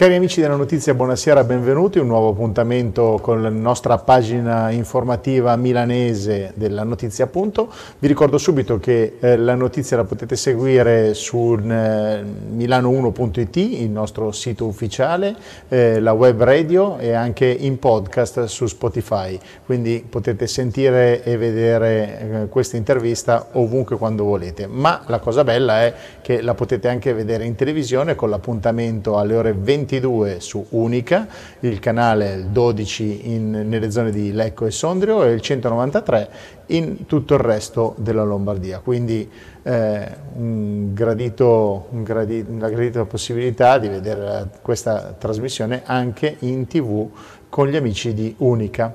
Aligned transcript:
Cari 0.00 0.14
amici 0.14 0.40
della 0.40 0.56
notizia, 0.56 0.94
buonasera, 0.94 1.44
benvenuti. 1.44 1.98
Un 1.98 2.06
nuovo 2.06 2.30
appuntamento 2.30 3.18
con 3.20 3.42
la 3.42 3.50
nostra 3.50 3.98
pagina 3.98 4.70
informativa 4.70 5.54
milanese 5.56 6.52
della 6.54 6.84
notizia 6.84 7.26
appunto. 7.26 7.70
Vi 7.98 8.08
ricordo 8.08 8.38
subito 8.38 8.78
che 8.78 9.18
eh, 9.20 9.36
la 9.36 9.54
notizia 9.54 9.98
la 9.98 10.04
potete 10.04 10.36
seguire 10.36 11.12
su 11.12 11.54
eh, 11.54 12.22
milano1.it, 12.56 13.56
il 13.56 13.90
nostro 13.90 14.32
sito 14.32 14.64
ufficiale, 14.64 15.36
eh, 15.68 16.00
la 16.00 16.12
web 16.12 16.42
radio 16.44 16.96
e 16.96 17.12
anche 17.12 17.44
in 17.44 17.78
podcast 17.78 18.44
su 18.44 18.64
Spotify. 18.68 19.38
Quindi 19.66 20.02
potete 20.08 20.46
sentire 20.46 21.22
e 21.22 21.36
vedere 21.36 22.20
eh, 22.44 22.48
questa 22.48 22.78
intervista 22.78 23.48
ovunque 23.52 23.98
quando 23.98 24.24
volete. 24.24 24.66
Ma 24.66 25.02
la 25.08 25.18
cosa 25.18 25.44
bella 25.44 25.82
è 25.82 25.92
che 26.22 26.40
la 26.40 26.54
potete 26.54 26.88
anche 26.88 27.12
vedere 27.12 27.44
in 27.44 27.54
televisione 27.54 28.14
con 28.14 28.30
l'appuntamento 28.30 29.18
alle 29.18 29.36
ore 29.36 29.52
20 29.52 29.88
22 29.90 30.38
su 30.38 30.64
Unica, 30.70 31.26
il 31.60 31.80
canale 31.80 32.46
12 32.50 33.32
in, 33.32 33.50
nelle 33.50 33.90
zone 33.90 34.12
di 34.12 34.32
Lecco 34.32 34.66
e 34.66 34.70
Sondrio 34.70 35.24
e 35.24 35.32
il 35.32 35.40
193 35.40 36.28
in 36.66 37.06
tutto 37.06 37.34
il 37.34 37.40
resto 37.40 37.94
della 37.98 38.22
Lombardia. 38.22 38.78
Quindi 38.78 39.28
eh, 39.62 40.08
un 40.34 40.94
gradito, 40.94 41.88
un 41.90 42.04
gradi, 42.04 42.44
una 42.48 42.68
gradita 42.68 43.04
possibilità 43.04 43.78
di 43.78 43.88
vedere 43.88 44.48
questa 44.62 45.16
trasmissione 45.18 45.82
anche 45.84 46.36
in 46.40 46.68
tv 46.68 47.08
con 47.48 47.66
gli 47.66 47.76
amici 47.76 48.14
di 48.14 48.32
Unica. 48.38 48.94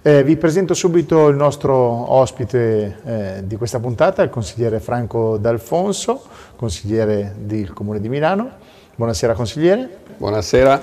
Eh, 0.00 0.22
vi 0.22 0.36
presento 0.36 0.74
subito 0.74 1.26
il 1.26 1.34
nostro 1.34 1.74
ospite 1.74 2.98
eh, 3.04 3.42
di 3.44 3.56
questa 3.56 3.80
puntata, 3.80 4.22
il 4.22 4.30
consigliere 4.30 4.78
Franco 4.78 5.36
D'Alfonso, 5.36 6.22
consigliere 6.54 7.34
del 7.40 7.72
Comune 7.72 8.00
di 8.00 8.08
Milano. 8.08 8.67
Buonasera 8.98 9.32
consigliere. 9.34 9.88
Buonasera. 10.16 10.82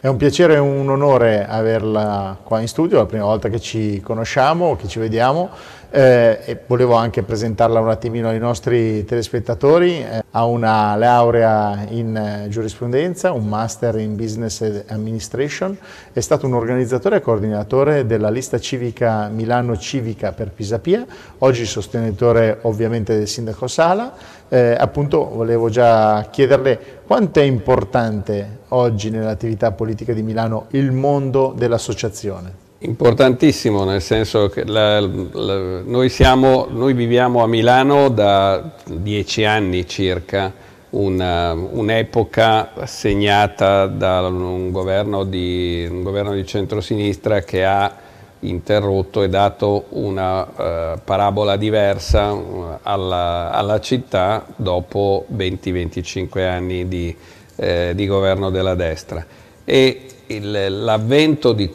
È 0.00 0.08
un 0.08 0.16
piacere 0.16 0.54
e 0.54 0.58
un 0.58 0.90
onore 0.90 1.46
averla 1.46 2.36
qua 2.42 2.58
in 2.58 2.66
studio, 2.66 2.96
è 2.96 3.00
la 3.02 3.06
prima 3.06 3.26
volta 3.26 3.48
che 3.48 3.60
ci 3.60 4.00
conosciamo, 4.00 4.74
che 4.74 4.88
ci 4.88 4.98
vediamo 4.98 5.50
eh, 5.88 6.40
e 6.44 6.60
volevo 6.66 6.94
anche 6.94 7.22
presentarla 7.22 7.78
un 7.78 7.88
attimino 7.88 8.28
ai 8.28 8.40
nostri 8.40 9.04
telespettatori. 9.04 10.04
Eh, 10.04 10.24
ha 10.32 10.44
una 10.44 10.96
laurea 10.96 11.86
in 11.90 12.16
eh, 12.16 12.48
giurisprudenza, 12.48 13.30
un 13.30 13.46
master 13.46 13.98
in 14.00 14.16
business 14.16 14.60
administration, 14.88 15.78
è 16.12 16.18
stato 16.18 16.46
un 16.46 16.54
organizzatore 16.54 17.18
e 17.18 17.20
coordinatore 17.20 18.04
della 18.04 18.30
lista 18.30 18.58
civica 18.58 19.28
Milano 19.28 19.76
Civica 19.76 20.32
per 20.32 20.50
Pisapia, 20.50 21.06
oggi 21.38 21.64
sostenitore 21.64 22.58
ovviamente 22.62 23.16
del 23.16 23.28
sindaco 23.28 23.68
Sala. 23.68 24.42
Eh, 24.54 24.76
appunto 24.78 25.30
volevo 25.30 25.68
già 25.68 26.28
chiederle 26.30 27.00
quanto 27.08 27.40
è 27.40 27.42
importante 27.42 28.58
oggi 28.68 29.10
nell'attività 29.10 29.72
politica 29.72 30.12
di 30.12 30.22
Milano 30.22 30.66
il 30.70 30.92
mondo 30.92 31.52
dell'associazione. 31.56 32.52
Importantissimo, 32.78 33.82
nel 33.82 34.00
senso 34.00 34.48
che 34.48 34.64
la, 34.64 35.00
la, 35.00 35.80
noi, 35.84 36.08
siamo, 36.08 36.68
noi, 36.70 36.92
viviamo 36.92 37.42
a 37.42 37.48
Milano 37.48 38.10
da 38.10 38.76
dieci 38.84 39.42
anni 39.42 39.88
circa, 39.88 40.52
un'epoca 40.90 42.70
un 42.76 42.86
segnata 42.86 43.86
da 43.86 44.20
un 44.28 44.70
governo, 44.70 45.24
di, 45.24 45.84
un 45.90 46.04
governo 46.04 46.32
di 46.32 46.46
centrosinistra 46.46 47.40
che 47.40 47.64
ha 47.64 47.92
interrotto 48.48 49.22
e 49.22 49.28
dato 49.28 49.86
una 49.90 50.42
uh, 50.42 50.98
parabola 51.04 51.56
diversa 51.56 52.36
alla, 52.82 53.50
alla, 53.50 53.80
città 53.80 54.44
dopo 54.56 55.26
20-25 55.34 56.40
anni 56.40 56.88
di, 56.88 57.14
eh, 57.56 57.92
di 57.94 58.06
governo 58.06 58.50
della 58.50 58.74
destra. 58.74 59.24
E 59.64 60.06
l'avvento 60.26 61.52
di, 61.52 61.70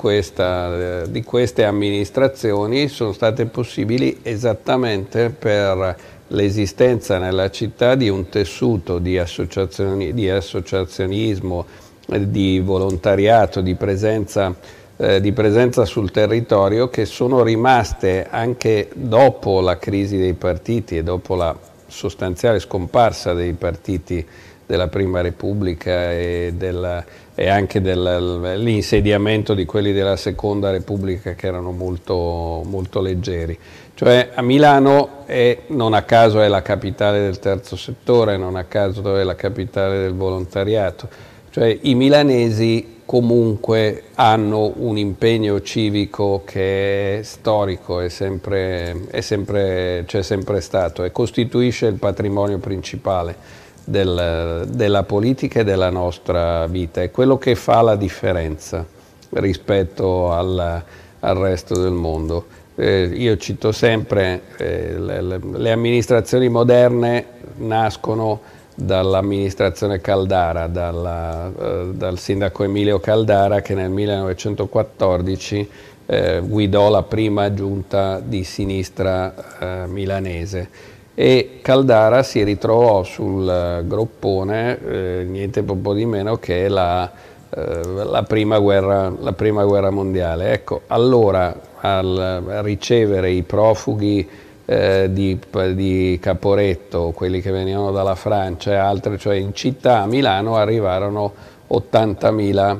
di, 1.07 1.23
queste 1.23 1.63
amministrazioni 1.63 2.87
sono 2.87 3.11
state 3.13 3.45
possibili 3.45 4.19
esattamente 4.23 5.29
per 5.29 5.95
l'esistenza 6.29 7.17
nella 7.17 7.49
città 7.49 7.95
di 7.95 8.09
un 8.09 8.29
tessuto 8.29 8.99
di, 8.99 9.17
associazioni, 9.17 10.13
di 10.13 10.29
associazionismo, 10.29 11.65
di 12.07 12.59
volontariato, 12.59 13.61
di 13.61 13.75
presenza, 13.75 14.55
eh, 15.01 15.21
di 15.21 15.31
presenza 15.31 15.85
sul 15.85 16.11
territorio 16.11 16.89
che 16.89 17.05
sono 17.05 17.41
rimaste 17.41 18.27
anche 18.29 18.89
dopo 18.93 19.61
la 19.61 19.77
crisi 19.77 20.17
dei 20.17 20.33
partiti 20.33 20.97
e 20.97 21.03
dopo 21.03 21.35
la 21.35 21.57
sostanziale 21.87 22.59
scomparsa 22.59 23.33
dei 23.33 23.53
partiti 23.53 24.25
della 24.65 24.89
Prima 24.89 25.21
Repubblica 25.21 26.11
e, 26.11 26.53
della, 26.53 27.03
e 27.33 27.47
anche 27.47 27.79
dell'insediamento 27.79 29.53
di 29.53 29.65
quelli 29.65 29.93
della 29.93 30.17
Seconda 30.17 30.69
Repubblica 30.69 31.33
che 31.33 31.47
erano 31.47 31.71
molto, 31.71 32.61
molto 32.65 32.99
leggeri. 32.99 33.57
Cioè 33.93 34.31
a 34.33 34.41
Milano 34.41 35.25
è, 35.25 35.59
non 35.67 35.93
a 35.93 36.03
caso 36.03 36.41
è 36.41 36.49
la 36.49 36.61
capitale 36.61 37.21
del 37.21 37.39
terzo 37.39 37.77
settore, 37.77 38.35
non 38.35 38.57
a 38.57 38.65
caso 38.65 39.15
è 39.15 39.23
la 39.23 39.35
capitale 39.35 40.01
del 40.01 40.13
volontariato, 40.13 41.07
cioè 41.51 41.75
i 41.81 41.95
milanesi 41.95 42.97
comunque 43.09 44.03
hanno 44.13 44.71
un 44.75 44.95
impegno 44.95 45.63
civico 45.63 46.43
che 46.45 47.17
è 47.17 47.23
storico, 47.23 48.01
è 48.01 48.07
sempre, 48.07 49.07
è 49.09 49.21
sempre, 49.21 50.03
c'è 50.05 50.21
sempre 50.21 50.61
stato 50.61 51.03
e 51.03 51.11
costituisce 51.11 51.87
il 51.87 51.95
patrimonio 51.95 52.59
principale 52.59 53.35
del, 53.83 54.67
della 54.69 55.01
politica 55.01 55.61
e 55.61 55.63
della 55.63 55.89
nostra 55.89 56.67
vita, 56.67 57.01
è 57.01 57.09
quello 57.09 57.39
che 57.39 57.55
fa 57.55 57.81
la 57.81 57.95
differenza 57.95 58.85
rispetto 59.31 60.31
al, 60.31 60.83
al 61.19 61.35
resto 61.35 61.81
del 61.81 61.93
mondo. 61.93 62.45
Eh, 62.75 63.09
io 63.11 63.37
cito 63.37 63.71
sempre 63.71 64.43
eh, 64.57 64.99
le, 64.99 65.39
le, 65.39 65.71
amministrazioni 65.71 66.47
moderne 66.47 67.25
nascono 67.57 68.39
dall'amministrazione 68.79 69.99
Caldara, 69.99 70.67
dalla, 70.67 71.51
eh, 71.57 71.89
dal 71.93 72.17
sindaco 72.17 72.63
Emilio 72.63 72.99
Caldara 72.99 73.61
che 73.61 73.73
nel 73.73 73.89
1914 73.89 75.69
eh, 76.05 76.41
guidò 76.43 76.89
la 76.89 77.03
prima 77.03 77.53
giunta 77.53 78.19
di 78.19 78.43
sinistra 78.43 79.33
eh, 79.59 79.87
milanese 79.87 80.69
e 81.13 81.59
Caldara 81.61 82.23
si 82.23 82.41
ritrovò 82.43 83.03
sul 83.03 83.83
groppone 83.85 84.79
eh, 84.79 85.25
niente 85.27 85.61
po' 85.63 85.93
di 85.93 86.05
meno 86.05 86.37
che 86.37 86.69
la, 86.69 87.11
eh, 87.49 87.81
la, 87.83 88.23
prima 88.23 88.57
guerra, 88.59 89.13
la, 89.19 89.33
prima 89.33 89.65
guerra, 89.65 89.89
mondiale. 89.89 90.53
Ecco, 90.53 90.83
allora 90.87 91.53
al 91.81 92.61
ricevere 92.61 93.31
i 93.31 93.41
profughi 93.43 94.25
eh, 94.71 95.09
di, 95.11 95.39
di, 95.73 96.19
Caporetto, 96.21 97.11
quelli 97.15 97.41
che 97.41 97.49
venivano 97.49 97.91
dalla 97.91 98.13
Francia 98.13 98.71
e 98.71 98.75
altre, 98.75 99.17
cioè 99.17 99.35
in 99.35 99.55
città 99.55 100.01
a 100.01 100.05
Milano 100.05 100.57
arrivarono 100.57 101.33
80.000 101.71 102.77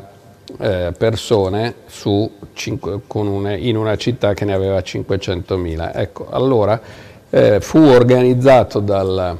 eh, 0.59 0.93
persone 0.95 1.73
su, 1.87 2.31
una, 3.13 3.55
in 3.55 3.75
una 3.75 3.95
città 3.95 4.35
che 4.35 4.45
ne 4.45 4.53
aveva 4.53 4.77
500.000. 4.77 5.91
Ecco, 5.95 6.27
allora 6.29 6.79
eh, 7.27 7.59
fu 7.59 7.79
organizzato 7.79 8.79
dal, 8.81 9.35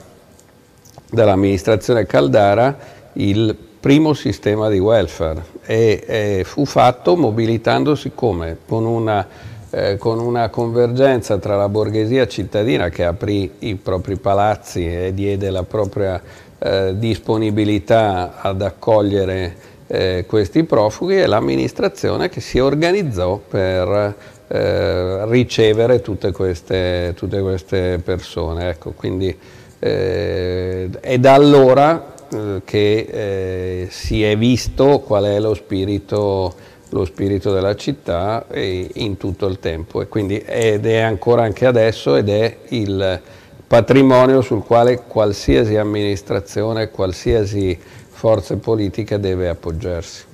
dall'amministrazione 1.08 2.08
Caldara 2.08 2.76
il 3.14 3.56
primo 3.80 4.14
sistema 4.14 4.70
di 4.70 4.80
welfare 4.80 5.46
e, 5.64 6.04
e 6.04 6.44
fu 6.46 6.66
fatto 6.66 7.16
mobilitandosi 7.16 8.12
come? 8.16 8.58
Con 8.68 8.86
una, 8.86 9.28
eh, 9.72 9.98
con 9.98 10.20
una, 10.20 10.50
convergenza 10.50 11.38
tra 11.38 11.56
la 11.56 11.70
borghesia 11.70 12.28
cittadina 12.28 12.90
che 12.90 13.04
aprì 13.04 13.52
i 13.60 13.76
propri 13.76 14.18
palazzi 14.18 14.86
e 14.86 15.14
diede 15.14 15.50
la 15.52 15.64
propria 15.64 16.22
eh, 16.58 16.94
disponibilità 16.98 18.42
ad 18.42 18.62
accogliere 18.62 19.56
eh, 19.88 20.26
questi 20.28 20.64
profughi 20.64 21.20
e 21.20 21.28
l'amministrazione 21.28 22.30
che 22.30 22.42
si 22.42 22.60
organizzò 22.60 23.38
per 23.38 24.16
eh, 24.48 25.26
ricevere 25.28 26.02
tutte 26.02 26.32
queste, 26.32 27.14
tutte 27.16 27.40
queste, 27.42 28.02
persone. 28.04 28.70
Ecco, 28.70 28.94
quindi, 28.96 29.38
eh, 29.80 30.90
è 31.00 31.18
da 31.20 31.34
allora 31.34 32.18
che 32.64 33.88
si 33.90 34.24
è 34.24 34.38
visto 34.38 35.00
qual 35.00 35.24
è 35.24 35.40
lo 35.40 35.56
spirito, 35.56 36.54
lo 36.90 37.06
spirito 37.06 37.54
della 37.54 37.76
città 37.76 38.46
in 38.54 39.18
tutto 39.18 39.46
il 39.46 39.60
tempo 39.60 40.06
quindi, 40.08 40.40
ed 40.40 40.86
è 40.86 41.00
ancora 41.00 41.44
anche 41.44 41.66
adesso 41.66 42.16
ed 42.16 42.30
è 42.30 42.58
il 42.70 43.22
patrimonio 43.68 44.42
sul 44.42 44.64
quale 44.64 45.04
qualsiasi 45.06 45.78
amministrazione, 45.78 46.90
qualsiasi 46.90 47.80
forza 48.10 48.58
politica 48.58 49.18
deve 49.18 49.48
appoggiarsi. 49.48 50.26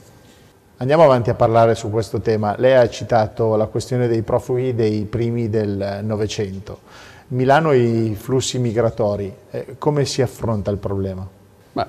Andiamo 0.78 1.04
avanti 1.04 1.30
a 1.30 1.36
parlare 1.36 1.76
su 1.76 1.90
questo 1.90 2.20
tema. 2.20 2.56
Lei 2.58 2.74
ha 2.74 2.90
citato 2.90 3.56
la 3.56 3.68
questione 3.68 4.08
dei 4.08 4.24
profughi 4.24 4.74
dei 4.74 5.06
primi 5.06 5.50
del 5.50 6.00
Novecento. 6.04 6.80
Milano 7.30 7.72
e 7.72 7.78
i 7.78 8.16
flussi 8.16 8.60
migratori, 8.60 9.34
eh, 9.52 9.76
come 9.78 10.06
si 10.06 10.22
affronta 10.22 10.72
il 10.72 10.78
problema? 10.78 11.35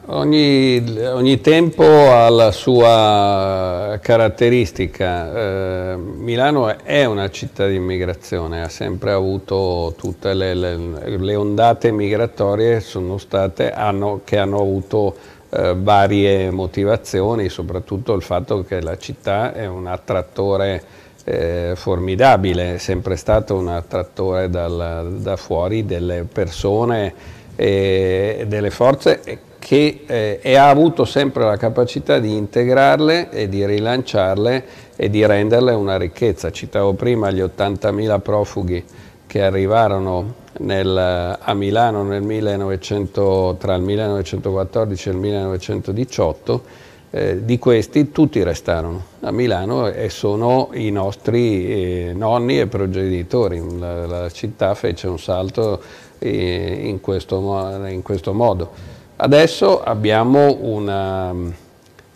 Ogni, 0.07 0.85
ogni, 1.01 1.41
tempo 1.41 1.85
ha 1.85 2.29
la 2.29 2.51
sua 2.51 3.97
caratteristica. 4.03 5.93
Eh, 5.93 5.97
Milano 5.97 6.77
è 6.83 7.05
una 7.05 7.31
città 7.31 7.69
di 7.69 7.77
immigrazione, 7.77 8.65
ha 8.65 8.69
sempre 8.69 9.13
avuto 9.13 9.95
tutte 9.97 10.35
le, 10.35 10.55
le, 10.55 10.77
le 11.17 11.37
ondate 11.37 11.93
migratorie 11.93 12.81
state, 12.81 13.71
hanno, 13.71 14.23
che 14.25 14.39
hanno 14.39 14.59
avuto 14.59 15.15
eh, 15.51 15.77
varie 15.79 16.51
motivazioni, 16.51 17.49
soprattutto 17.49 18.13
il 18.15 18.23
fatto 18.23 18.65
che 18.65 18.81
la 18.81 18.99
città 18.99 19.53
è 19.53 19.67
un 19.67 19.87
attrattore 19.87 20.83
eh, 21.23 21.75
formidabile, 21.77 22.75
è 22.75 22.79
sempre 22.79 23.15
stato 23.15 23.55
un 23.55 23.69
attrattore 23.69 24.51
dal, 24.51 25.19
da 25.21 25.37
fuori 25.37 25.87
delle 25.87 26.25
persone 26.25 27.15
e 27.55 28.47
delle 28.49 28.71
forze 28.71 29.46
che 29.67 30.05
eh, 30.41 30.57
ha 30.57 30.69
avuto 30.69 31.05
sempre 31.05 31.43
la 31.43 31.57
capacità 31.57 32.21
di 32.21 32.37
integrarle 32.37 33.31
e 33.31 33.49
di 33.49 33.67
rilanciarle 33.67 34.65
e 34.95 35.11
di 35.11 35.27
renderle 35.27 35.73
una 35.73 35.99
ricchezza. 35.99 36.53
Citavo 36.53 36.93
prima 36.93 37.33
gli 37.33 37.41
80.000 37.41 38.21
profughi 38.21 38.85
che 39.27 39.43
arrivarono 39.43 40.35
nel, 40.59 41.37
a 41.41 41.53
Milano 41.55 42.05
nel 42.05 42.23
1900, 42.23 43.57
tra 43.59 43.75
il 43.75 43.83
1914 43.83 45.09
e 45.09 45.13
il 45.13 45.19
1918, 45.19 46.63
eh, 47.11 47.45
di 47.45 47.59
questi 47.59 48.13
tutti 48.13 48.41
restarono 48.45 49.03
a 49.23 49.33
Milano 49.33 49.89
e 49.89 50.11
sono 50.11 50.69
i 50.75 50.93
nostri 50.93 51.67
eh, 51.73 52.13
nonni 52.15 52.61
e 52.61 52.69
progenitori. 52.69 53.61
La, 53.81 54.07
la, 54.07 54.31
città 54.31 54.77
fece 54.77 55.09
un 55.09 55.19
salto 55.19 55.83
eh, 56.21 56.83
in 56.85 57.01
questo, 57.01 57.83
in 57.89 58.03
questo 58.03 58.33
modo. 58.33 58.95
Adesso 59.19 59.83
abbiamo 59.83 60.59
una, 60.61 61.35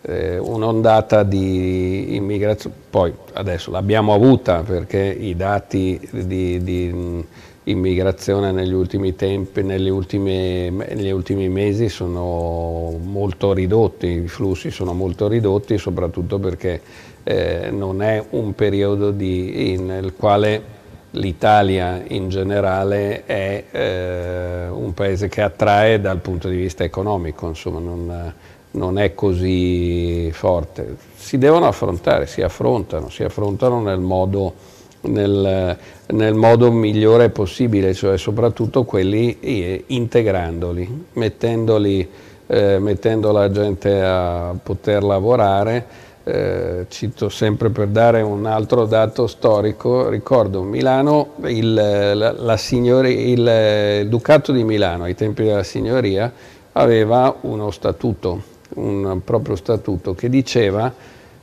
eh, 0.01 0.37
un'ondata 0.37 1.23
di 1.23 2.15
immigrazione, 2.15 2.75
poi 2.91 3.11
adesso 3.33 3.71
l'abbiamo 3.71 4.13
avuta 4.13 4.61
perché 4.61 4.99
i 4.99 5.35
dati 5.35 5.99
di, 6.11 6.61
di 6.61 7.25
immigrazione 7.63 8.51
negli 8.51 8.73
ultimi 8.73 9.15
tempi, 9.15 9.61
ultime, 9.61 10.69
negli 10.69 11.09
ultimi 11.09 11.49
mesi 11.49 11.89
sono 11.89 12.95
molto 13.01 13.51
ridotti, 13.51 14.07
i 14.07 14.27
flussi 14.27 14.69
sono 14.69 14.93
molto 14.93 15.27
ridotti 15.27 15.79
soprattutto 15.79 16.37
perché 16.37 16.81
eh, 17.23 17.69
non 17.71 18.03
è 18.03 18.23
un 18.29 18.53
periodo 18.53 19.09
di, 19.09 19.75
nel 19.79 20.13
quale 20.15 20.79
l'Italia 21.11 22.01
in 22.07 22.29
generale 22.29 23.25
è 23.25 23.63
eh, 23.71 24.67
un 24.69 24.93
paese 24.93 25.27
che 25.27 25.41
attrae 25.41 25.99
dal 25.99 26.19
punto 26.19 26.47
di 26.47 26.55
vista 26.55 26.83
economico, 26.83 27.47
insomma 27.47 27.79
non, 27.79 28.33
non, 28.71 28.99
è 28.99 29.13
così 29.13 30.31
forte. 30.31 30.95
Si 31.15 31.37
devono 31.37 31.67
affrontare, 31.67 32.27
si 32.27 32.41
affrontano, 32.41 33.09
si 33.09 33.23
affrontano 33.23 33.81
nel 33.81 33.99
modo, 33.99 34.53
nel, 35.01 35.77
nel 36.07 36.33
modo 36.33 36.71
migliore 36.71 37.29
possibile, 37.29 37.93
cioè 37.93 38.17
soprattutto 38.17 38.83
quelli 38.85 39.37
eh, 39.39 39.83
integrandoli, 39.87 41.05
mettendoli, 41.13 42.09
eh, 42.47 42.79
mettendo 42.79 43.31
la 43.31 43.51
gente 43.51 44.01
a 44.01 44.55
poter 44.61 45.03
lavorare 45.03 46.09
eh, 46.31 46.85
cito 46.87 47.27
sempre 47.27 47.69
per 47.69 47.87
dare 47.87 48.21
un 48.21 48.45
altro 48.45 48.85
dato 48.85 49.27
storico, 49.27 50.07
ricordo 50.07 50.61
Milano, 50.63 51.33
il, 51.43 51.73
la, 51.73 52.31
la 52.31 52.57
signori, 52.57 53.31
il, 53.31 54.01
il, 54.01 54.07
Ducato 54.07 54.53
di 54.53 54.63
Milano 54.63 55.03
ai 55.03 55.15
tempi 55.15 55.43
della 55.43 55.63
signoria 55.63 56.31
aveva 56.71 57.35
uno 57.41 57.69
statuto, 57.71 58.41
un 58.75 59.19
proprio 59.25 59.57
statuto 59.57 60.15
che 60.15 60.29
diceva 60.29 60.93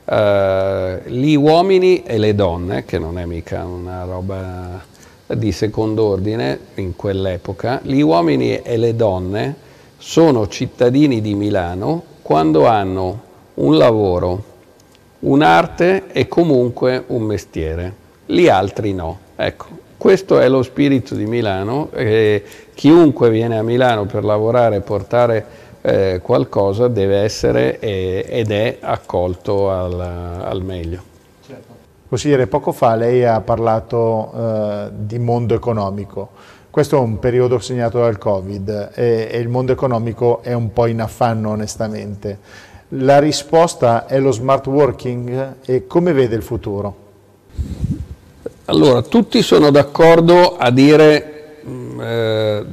eh, 0.05 1.01
gli 1.05 1.35
uomini 1.35 2.03
e 2.03 2.17
le 2.17 2.35
donne, 2.35 2.87
che 2.87 2.99
non 2.99 3.19
è 3.19 3.27
mica 3.27 3.65
una 3.65 4.05
roba 4.05 4.83
di 5.27 5.53
secondo 5.53 6.05
ordine 6.05 6.59
in 6.77 6.97
quell'epoca, 6.97 7.81
gli 7.83 8.01
uomini 8.01 8.63
e 8.63 8.79
le 8.79 8.97
donne 8.97 9.55
sono 9.99 10.49
cittadini 10.49 11.21
di 11.21 11.35
Milano 11.35 12.03
quando 12.23 12.67
hanno 12.67 13.27
un 13.55 13.77
lavoro 13.77 14.48
un'arte 15.21 16.05
e 16.13 16.29
comunque 16.29 17.05
un 17.09 17.23
mestiere, 17.23 17.93
gli 18.27 18.49
altri 18.49 18.93
no. 18.93 19.19
Ecco, 19.37 19.67
questo 19.97 20.39
è 20.39 20.49
lo 20.49 20.63
spirito 20.63 21.15
di 21.15 21.27
Milano 21.27 21.91
e 21.93 22.45
chiunque 22.75 23.31
viene 23.31 23.59
a 23.59 23.63
Milano 23.63 24.05
per 24.05 24.25
lavorare 24.25 24.77
e 24.77 24.81
portare 24.81 25.47
eh, 25.81 26.21
qualcosa 26.23 26.89
deve 26.89 27.19
essere 27.19 27.79
eh, 27.79 28.25
ed 28.29 28.51
è 28.51 28.79
accolto 28.81 29.71
al, 29.71 30.01
al 30.01 30.63
meglio. 30.63 31.03
Certo. 31.47 31.75
Consigliere, 32.09 32.47
poco 32.47 32.73
fa 32.73 32.95
lei 32.95 33.25
ha 33.25 33.41
parlato 33.41 34.33
eh, 34.35 34.89
di 34.93 35.19
mondo 35.19 35.55
economico. 35.55 36.31
Questo 36.71 36.97
è 36.97 37.01
un 37.01 37.19
periodo 37.19 37.59
segnato 37.59 37.99
dal 37.99 38.19
Covid 38.19 38.91
e, 38.95 39.29
e 39.31 39.39
il 39.39 39.49
mondo 39.49 39.73
economico 39.73 40.43
è 40.43 40.53
un 40.53 40.73
po' 40.73 40.87
in 40.87 41.01
affanno 41.01 41.51
onestamente. 41.51 42.39
La 42.93 43.19
risposta 43.19 44.07
è 44.07 44.19
lo 44.19 44.33
smart 44.33 44.67
working 44.67 45.57
e 45.63 45.87
come 45.87 46.15
vede 46.15 46.37
il 46.37 46.43
futuro? 46.43 46.97
Allora, 48.65 49.03
tutti 49.03 49.43
sono 49.43 49.71
d'accordo 49.71 50.57
a 50.57 50.71
dire 50.71 51.59
mm, 51.67 52.01
eh, 52.01 52.65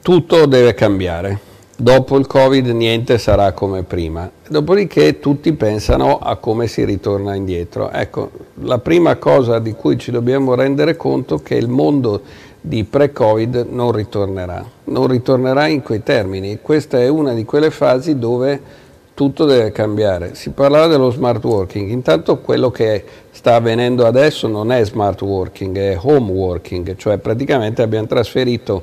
tutto 0.00 0.46
deve 0.46 0.74
cambiare. 0.74 1.46
Dopo 1.76 2.18
il 2.18 2.28
Covid 2.28 2.68
niente 2.68 3.18
sarà 3.18 3.52
come 3.52 3.82
prima. 3.82 4.30
Dopodiché 4.48 5.18
tutti 5.18 5.52
pensano 5.52 6.18
a 6.18 6.36
come 6.36 6.68
si 6.68 6.84
ritorna 6.84 7.34
indietro. 7.34 7.90
Ecco, 7.90 8.30
la 8.62 8.78
prima 8.78 9.16
cosa 9.16 9.58
di 9.58 9.72
cui 9.72 9.98
ci 9.98 10.12
dobbiamo 10.12 10.54
rendere 10.54 10.96
conto 10.96 11.36
è 11.36 11.42
che 11.42 11.56
il 11.56 11.68
mondo 11.68 12.22
di 12.60 12.84
pre-Covid 12.84 13.66
non 13.70 13.90
ritornerà. 13.90 14.64
Non 14.84 15.08
ritornerà 15.08 15.66
in 15.66 15.82
quei 15.82 16.02
termini. 16.04 16.58
Questa 16.62 17.00
è 17.00 17.08
una 17.08 17.32
di 17.32 17.44
quelle 17.44 17.70
fasi 17.70 18.18
dove 18.18 18.86
tutto 19.18 19.46
deve 19.46 19.72
cambiare. 19.72 20.36
Si 20.36 20.50
parlava 20.50 20.86
dello 20.86 21.10
smart 21.10 21.42
working, 21.42 21.90
intanto 21.90 22.38
quello 22.38 22.70
che 22.70 23.02
sta 23.32 23.56
avvenendo 23.56 24.06
adesso 24.06 24.46
non 24.46 24.70
è 24.70 24.84
smart 24.84 25.20
working, 25.22 25.76
è 25.76 25.98
home 26.00 26.30
working, 26.30 26.94
cioè 26.94 27.18
praticamente 27.18 27.82
abbiamo 27.82 28.06
trasferito 28.06 28.80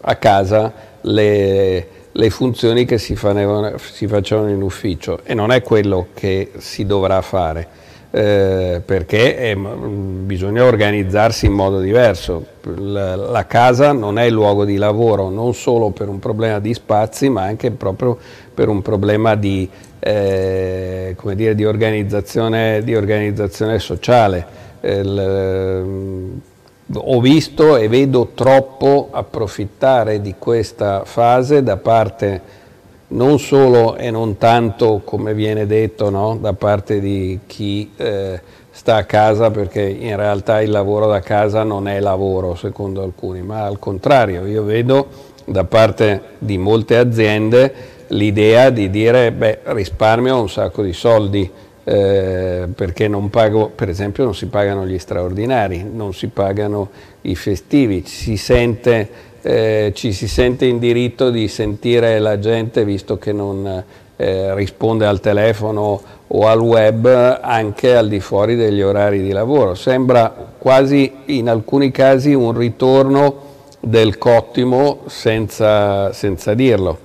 a 0.00 0.16
casa 0.16 0.72
le, 1.02 1.86
le 2.10 2.30
funzioni 2.30 2.84
che 2.84 2.98
si, 2.98 3.14
fanevano, 3.14 3.78
si 3.78 4.08
facevano 4.08 4.48
in 4.48 4.60
ufficio 4.60 5.20
e 5.22 5.34
non 5.34 5.52
è 5.52 5.62
quello 5.62 6.08
che 6.14 6.50
si 6.56 6.84
dovrà 6.84 7.20
fare. 7.20 7.84
Eh, 8.10 8.80
perché 8.84 9.36
è, 9.36 9.54
bisogna 9.54 10.64
organizzarsi 10.64 11.46
in 11.46 11.52
modo 11.52 11.80
diverso. 11.80 12.46
La, 12.78 13.14
la, 13.14 13.46
casa 13.46 13.92
non 13.92 14.18
è 14.18 14.24
il 14.24 14.32
luogo 14.32 14.64
di 14.64 14.76
lavoro, 14.76 15.28
non 15.28 15.52
solo 15.54 15.90
per 15.90 16.08
un 16.08 16.18
problema 16.18 16.58
di 16.58 16.72
spazi, 16.72 17.28
ma 17.28 17.42
anche 17.42 17.70
proprio 17.72 18.16
per 18.56 18.68
un 18.68 18.80
problema 18.80 19.34
di, 19.34 19.68
eh, 19.98 21.14
dire, 21.34 21.54
di, 21.54 21.66
organizzazione, 21.66 22.82
di 22.82 22.96
organizzazione, 22.96 23.78
sociale. 23.78 24.46
Il, 24.80 25.18
eh, 25.18 26.54
ho 26.94 27.20
visto 27.20 27.76
e 27.76 27.88
vedo 27.88 28.30
troppo 28.34 29.08
approfittare 29.10 30.22
di 30.22 30.36
questa 30.38 31.04
fase 31.04 31.62
da 31.62 31.76
parte 31.76 32.64
non 33.08 33.38
solo 33.38 33.96
e 33.96 34.10
non 34.10 34.38
tanto 34.38 35.02
come 35.04 35.34
viene 35.34 35.66
detto 35.66 36.10
no, 36.10 36.38
da 36.40 36.54
parte 36.54 36.98
di 36.98 37.40
chi 37.46 37.92
eh, 37.96 38.40
sta 38.70 38.96
a 38.96 39.04
casa 39.04 39.50
perché 39.50 39.82
in 39.82 40.16
realtà 40.16 40.60
il 40.60 40.70
lavoro 40.70 41.06
da 41.06 41.20
casa 41.20 41.62
non 41.62 41.88
è 41.88 42.00
lavoro 42.00 42.54
secondo 42.54 43.02
alcuni, 43.02 43.42
ma 43.42 43.64
al 43.64 43.78
contrario 43.78 44.46
io 44.46 44.62
vedo 44.62 45.34
da 45.44 45.64
parte 45.64 46.20
di 46.38 46.58
molte 46.58 46.96
aziende 46.96 47.94
l'idea 48.08 48.70
di 48.70 48.90
dire 48.90 49.32
beh, 49.32 49.60
risparmio 49.64 50.40
un 50.40 50.48
sacco 50.48 50.82
di 50.82 50.92
soldi 50.92 51.50
eh, 51.84 52.66
perché 52.74 53.06
non 53.06 53.30
pago, 53.30 53.70
per 53.72 53.88
esempio 53.88 54.24
non 54.24 54.34
si 54.34 54.46
pagano 54.46 54.84
gli 54.86 54.98
straordinari, 54.98 55.88
non 55.88 56.12
si 56.12 56.26
pagano 56.28 56.90
i 57.22 57.36
festivi, 57.36 58.04
si 58.04 58.36
sente, 58.36 59.08
eh, 59.42 59.92
ci 59.94 60.12
si 60.12 60.26
sente 60.26 60.66
in 60.66 60.78
diritto 60.78 61.30
di 61.30 61.46
sentire 61.46 62.18
la 62.18 62.40
gente 62.40 62.84
visto 62.84 63.18
che 63.18 63.32
non 63.32 63.84
eh, 64.16 64.54
risponde 64.54 65.06
al 65.06 65.20
telefono 65.20 66.02
o 66.26 66.46
al 66.48 66.60
web 66.60 67.38
anche 67.40 67.94
al 67.94 68.08
di 68.08 68.18
fuori 68.18 68.56
degli 68.56 68.82
orari 68.82 69.22
di 69.22 69.30
lavoro. 69.30 69.74
Sembra 69.74 70.34
quasi 70.58 71.12
in 71.26 71.48
alcuni 71.48 71.92
casi 71.92 72.34
un 72.34 72.56
ritorno 72.56 73.44
del 73.78 74.18
cottimo 74.18 75.02
senza, 75.06 76.12
senza 76.12 76.54
dirlo. 76.54 76.98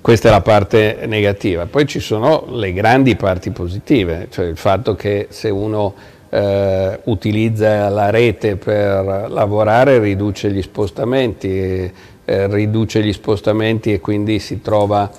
Questa 0.00 0.28
è 0.28 0.30
la 0.30 0.40
parte 0.40 1.00
negativa. 1.06 1.66
Poi 1.66 1.86
ci 1.86 2.00
sono 2.00 2.46
le 2.50 2.72
grandi 2.72 3.16
parti 3.16 3.50
positive, 3.50 4.28
cioè 4.30 4.46
il 4.46 4.56
fatto 4.56 4.94
che 4.94 5.26
se 5.28 5.50
uno 5.50 5.94
eh, 6.30 7.00
utilizza 7.04 7.88
la 7.90 8.08
rete 8.08 8.56
per 8.56 9.26
lavorare 9.28 9.98
riduce 9.98 10.50
gli 10.50 10.62
spostamenti, 10.62 11.48
eh, 12.24 12.46
riduce 12.46 13.02
gli 13.02 13.12
spostamenti 13.12 13.92
e 13.92 14.00
quindi 14.00 14.38
si 14.38 14.62
trova 14.62 15.10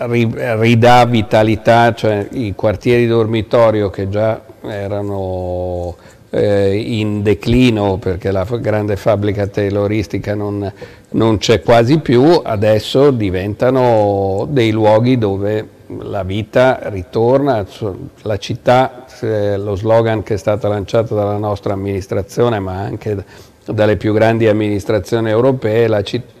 ridà 0.00 1.04
vitalità, 1.04 1.92
cioè 1.94 2.28
i 2.30 2.54
quartieri 2.54 3.06
dormitorio 3.08 3.90
che 3.90 4.08
già 4.08 4.40
erano 4.62 5.96
eh, 6.30 6.76
in 6.76 7.22
declino 7.22 7.96
perché 7.98 8.30
la 8.30 8.46
grande 8.60 8.96
fabbrica 8.96 9.46
tayloristica 9.46 10.34
non, 10.34 10.70
non 11.10 11.38
c'è 11.38 11.62
quasi 11.62 11.98
più, 11.98 12.40
adesso 12.42 13.10
diventano 13.10 14.46
dei 14.50 14.70
luoghi 14.70 15.18
dove 15.18 15.76
la 16.00 16.22
vita 16.22 16.80
ritorna, 16.84 17.64
la 18.22 18.36
città, 18.36 19.06
lo 19.56 19.74
slogan 19.74 20.22
che 20.22 20.34
è 20.34 20.36
stato 20.36 20.68
lanciato 20.68 21.14
dalla 21.14 21.38
nostra 21.38 21.72
amministrazione 21.72 22.58
ma 22.58 22.74
anche 22.74 23.24
dalle 23.64 23.96
più 23.96 24.12
grandi 24.12 24.46
amministrazioni 24.48 25.30
europee, 25.30 25.88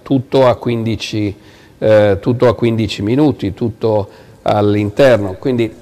tutto 0.02 0.46
a 0.46 0.54
15 0.56 1.36
eh, 1.78 2.18
tutto 2.20 2.48
a 2.48 2.54
15 2.54 3.02
minuti, 3.02 3.54
tutto 3.54 4.08
all'interno. 4.42 5.34
Quindi 5.34 5.72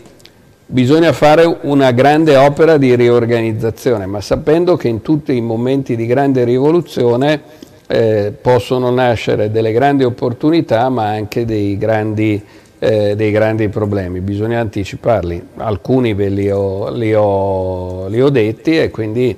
bisogna 0.66 1.12
fare 1.12 1.58
una 1.62 1.92
grande 1.92 2.36
opera 2.36 2.76
di 2.76 2.94
riorganizzazione, 2.96 4.06
ma 4.06 4.20
sapendo 4.20 4.76
che 4.76 4.88
in 4.88 5.00
tutti 5.00 5.34
i 5.34 5.40
momenti 5.40 5.94
di 5.94 6.06
grande 6.06 6.42
rivoluzione 6.44 7.40
eh, 7.86 8.32
possono 8.40 8.90
nascere 8.90 9.50
delle 9.50 9.72
grandi 9.72 10.02
opportunità, 10.02 10.88
ma 10.88 11.06
anche 11.06 11.44
dei 11.44 11.78
grandi, 11.78 12.42
eh, 12.80 13.14
dei 13.14 13.30
grandi 13.30 13.68
problemi. 13.68 14.20
Bisogna 14.20 14.58
anticiparli. 14.58 15.48
Alcuni 15.56 16.14
ve 16.14 16.28
li 16.28 16.50
ho, 16.50 16.90
li 16.90 17.14
ho, 17.14 18.08
li 18.08 18.20
ho 18.20 18.28
detti 18.28 18.76
e 18.76 18.90
quindi 18.90 19.36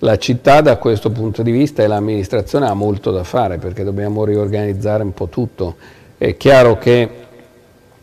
la 0.00 0.18
città 0.18 0.60
da 0.60 0.76
questo 0.76 1.10
punto 1.10 1.42
di 1.42 1.52
vista 1.52 1.84
e 1.84 1.86
l'amministrazione 1.86 2.66
ha 2.66 2.74
molto 2.74 3.12
da 3.12 3.22
fare 3.22 3.58
perché 3.58 3.84
dobbiamo 3.84 4.24
riorganizzare 4.24 5.04
un 5.04 5.14
po' 5.14 5.28
tutto. 5.28 5.76
È 6.18 6.36
chiaro 6.36 6.78
che 6.78 7.08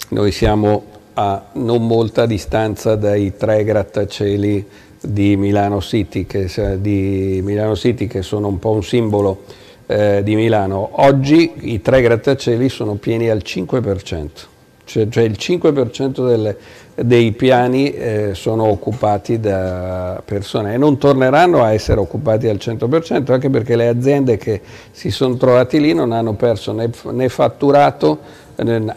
noi 0.09 0.31
siamo 0.31 0.90
a 1.13 1.43
non 1.53 1.85
molta 1.85 2.25
distanza 2.25 2.95
dai 2.95 3.35
tre 3.35 3.63
grattacieli 3.63 4.67
di 5.01 5.35
Milano 5.35 5.81
City, 5.81 6.25
che, 6.25 6.47
di 6.79 7.41
Milano 7.43 7.75
City, 7.75 8.07
che 8.07 8.21
sono 8.21 8.47
un 8.47 8.59
po' 8.59 8.71
un 8.71 8.83
simbolo 8.83 9.43
eh, 9.87 10.21
di 10.23 10.35
Milano. 10.35 10.89
Oggi 11.03 11.53
i 11.61 11.81
tre 11.81 12.01
grattacieli 12.01 12.69
sono 12.69 12.95
pieni 12.95 13.29
al 13.29 13.41
5%, 13.43 14.27
cioè, 14.85 15.09
cioè 15.09 15.23
il 15.23 15.35
5% 15.37 16.27
delle, 16.27 16.57
dei 16.95 17.31
piani 17.31 17.91
eh, 17.91 18.31
sono 18.33 18.65
occupati 18.65 19.39
da 19.39 20.21
persone 20.23 20.73
e 20.73 20.77
non 20.77 20.97
torneranno 20.97 21.63
a 21.63 21.73
essere 21.73 21.99
occupati 21.99 22.47
al 22.47 22.57
100% 22.57 23.31
anche 23.31 23.49
perché 23.49 23.75
le 23.75 23.87
aziende 23.87 24.37
che 24.37 24.61
si 24.91 25.09
sono 25.09 25.35
trovate 25.35 25.79
lì 25.79 25.93
non 25.93 26.11
hanno 26.11 26.33
perso 26.33 26.73
né, 26.73 26.89
né 27.11 27.29
fatturato 27.29 28.19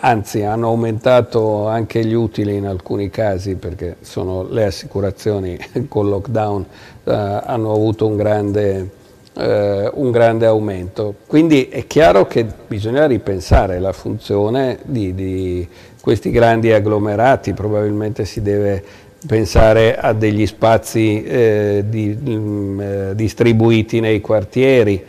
anzi 0.01 0.43
hanno 0.43 0.69
aumentato 0.69 1.67
anche 1.67 2.05
gli 2.05 2.13
utili 2.13 2.57
in 2.57 2.67
alcuni 2.67 3.11
casi 3.11 3.55
perché 3.55 3.97
sono 4.01 4.47
le 4.49 4.65
assicurazioni 4.65 5.59
con 5.89 6.09
lockdown 6.09 6.67
eh, 7.05 7.13
hanno 7.13 7.73
avuto 7.73 8.07
un 8.07 8.17
grande, 8.17 8.91
eh, 9.37 9.91
un 9.93 10.11
grande, 10.11 10.47
aumento. 10.47 11.15
Quindi 11.27 11.69
è 11.69 11.87
chiaro 11.87 12.27
che 12.27 12.47
bisogna 12.67 13.07
ripensare 13.07 13.79
la 13.79 13.93
funzione 13.93 14.79
di, 14.85 15.15
di 15.15 15.69
questi 16.01 16.31
grandi 16.31 16.73
agglomerati, 16.73 17.53
probabilmente 17.55 18.25
si 18.25 18.43
deve 18.43 18.83
pensare 19.27 19.97
a 19.97 20.13
degli 20.13 20.47
spazi 20.47 21.23
eh, 21.23 21.85
di, 21.89 22.09
mh, 22.09 22.31
mm, 22.31 22.81
eh, 22.81 23.15
distribuiti 23.15 24.01
nei 24.01 24.21
quartieri, 24.21 25.03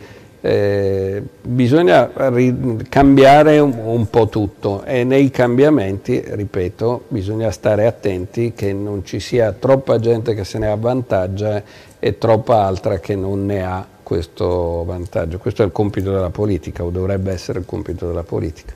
eh, 0.48 1.22
bisogna 1.42 2.08
cambiare 2.88 3.58
un, 3.58 3.76
un, 3.82 4.08
po' 4.08 4.28
tutto 4.28 4.84
e 4.84 5.02
nei 5.02 5.28
cambiamenti, 5.30 6.22
ripeto, 6.24 7.06
bisogna 7.08 7.50
stare 7.50 7.84
attenti 7.84 8.52
che 8.54 8.72
non 8.72 9.04
ci 9.04 9.18
sia 9.18 9.50
troppa 9.50 9.98
gente 9.98 10.34
che 10.34 10.44
se 10.44 10.58
ne 10.58 10.68
avvantaggia 10.68 11.60
e 11.98 12.18
troppa 12.18 12.62
altra 12.62 13.00
che 13.00 13.16
non 13.16 13.44
ne 13.44 13.64
ha 13.64 13.84
questo 14.00 14.84
vantaggio. 14.84 15.38
Questo 15.38 15.62
è 15.62 15.66
il 15.66 15.72
compito 15.72 16.12
della 16.12 16.30
politica 16.30 16.84
o 16.84 16.90
dovrebbe 16.90 17.32
essere 17.32 17.58
il 17.58 17.64
compito 17.66 18.06
della 18.06 18.22
politica. 18.22 18.72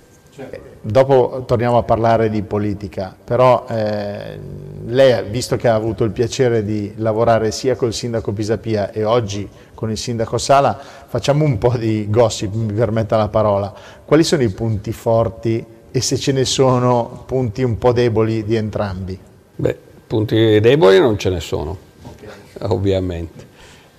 Dopo 0.83 1.45
torniamo 1.47 1.77
a 1.77 1.83
parlare 1.83 2.31
di 2.31 2.41
politica, 2.41 3.15
però 3.23 3.67
eh, 3.69 4.39
lei, 4.87 5.29
visto 5.29 5.57
che 5.57 5.69
ha 5.69 5.75
avuto 5.75 6.05
il 6.05 6.11
piacere 6.11 6.65
di 6.65 6.95
lavorare 6.97 7.51
sia 7.51 7.77
col 7.77 7.93
sindaco 7.93 8.33
Pisapia 8.33 8.91
e 8.91 9.05
oggi 9.05 9.47
con 9.75 9.91
il 9.91 9.99
sindaco 9.99 10.39
Sala, 10.39 10.79
facciamo 11.07 11.45
un 11.45 11.59
po' 11.59 11.77
di 11.77 12.07
gossip, 12.09 12.55
mi 12.55 12.73
permetta 12.73 13.19
la 13.19 13.29
parola. 13.29 13.75
Quali 14.07 14.25
sono 14.25 14.43
i 14.43 14.49
punti 14.49 14.91
forti 14.93 15.63
e 15.91 16.01
se 16.01 16.17
ce 16.17 16.33
ne 16.33 16.47
sono 16.47 17.25
punti 17.27 17.63
un 17.63 17.77
po' 17.77 17.93
deboli 17.93 18.43
di 18.43 18.57
entrambi? 18.57 19.19
Beh, 19.57 19.79
punti 20.07 20.61
deboli 20.61 20.99
non 20.99 21.19
ce 21.19 21.29
ne 21.29 21.41
sono, 21.41 21.77
okay. 22.05 22.71
ovviamente. 22.71 23.50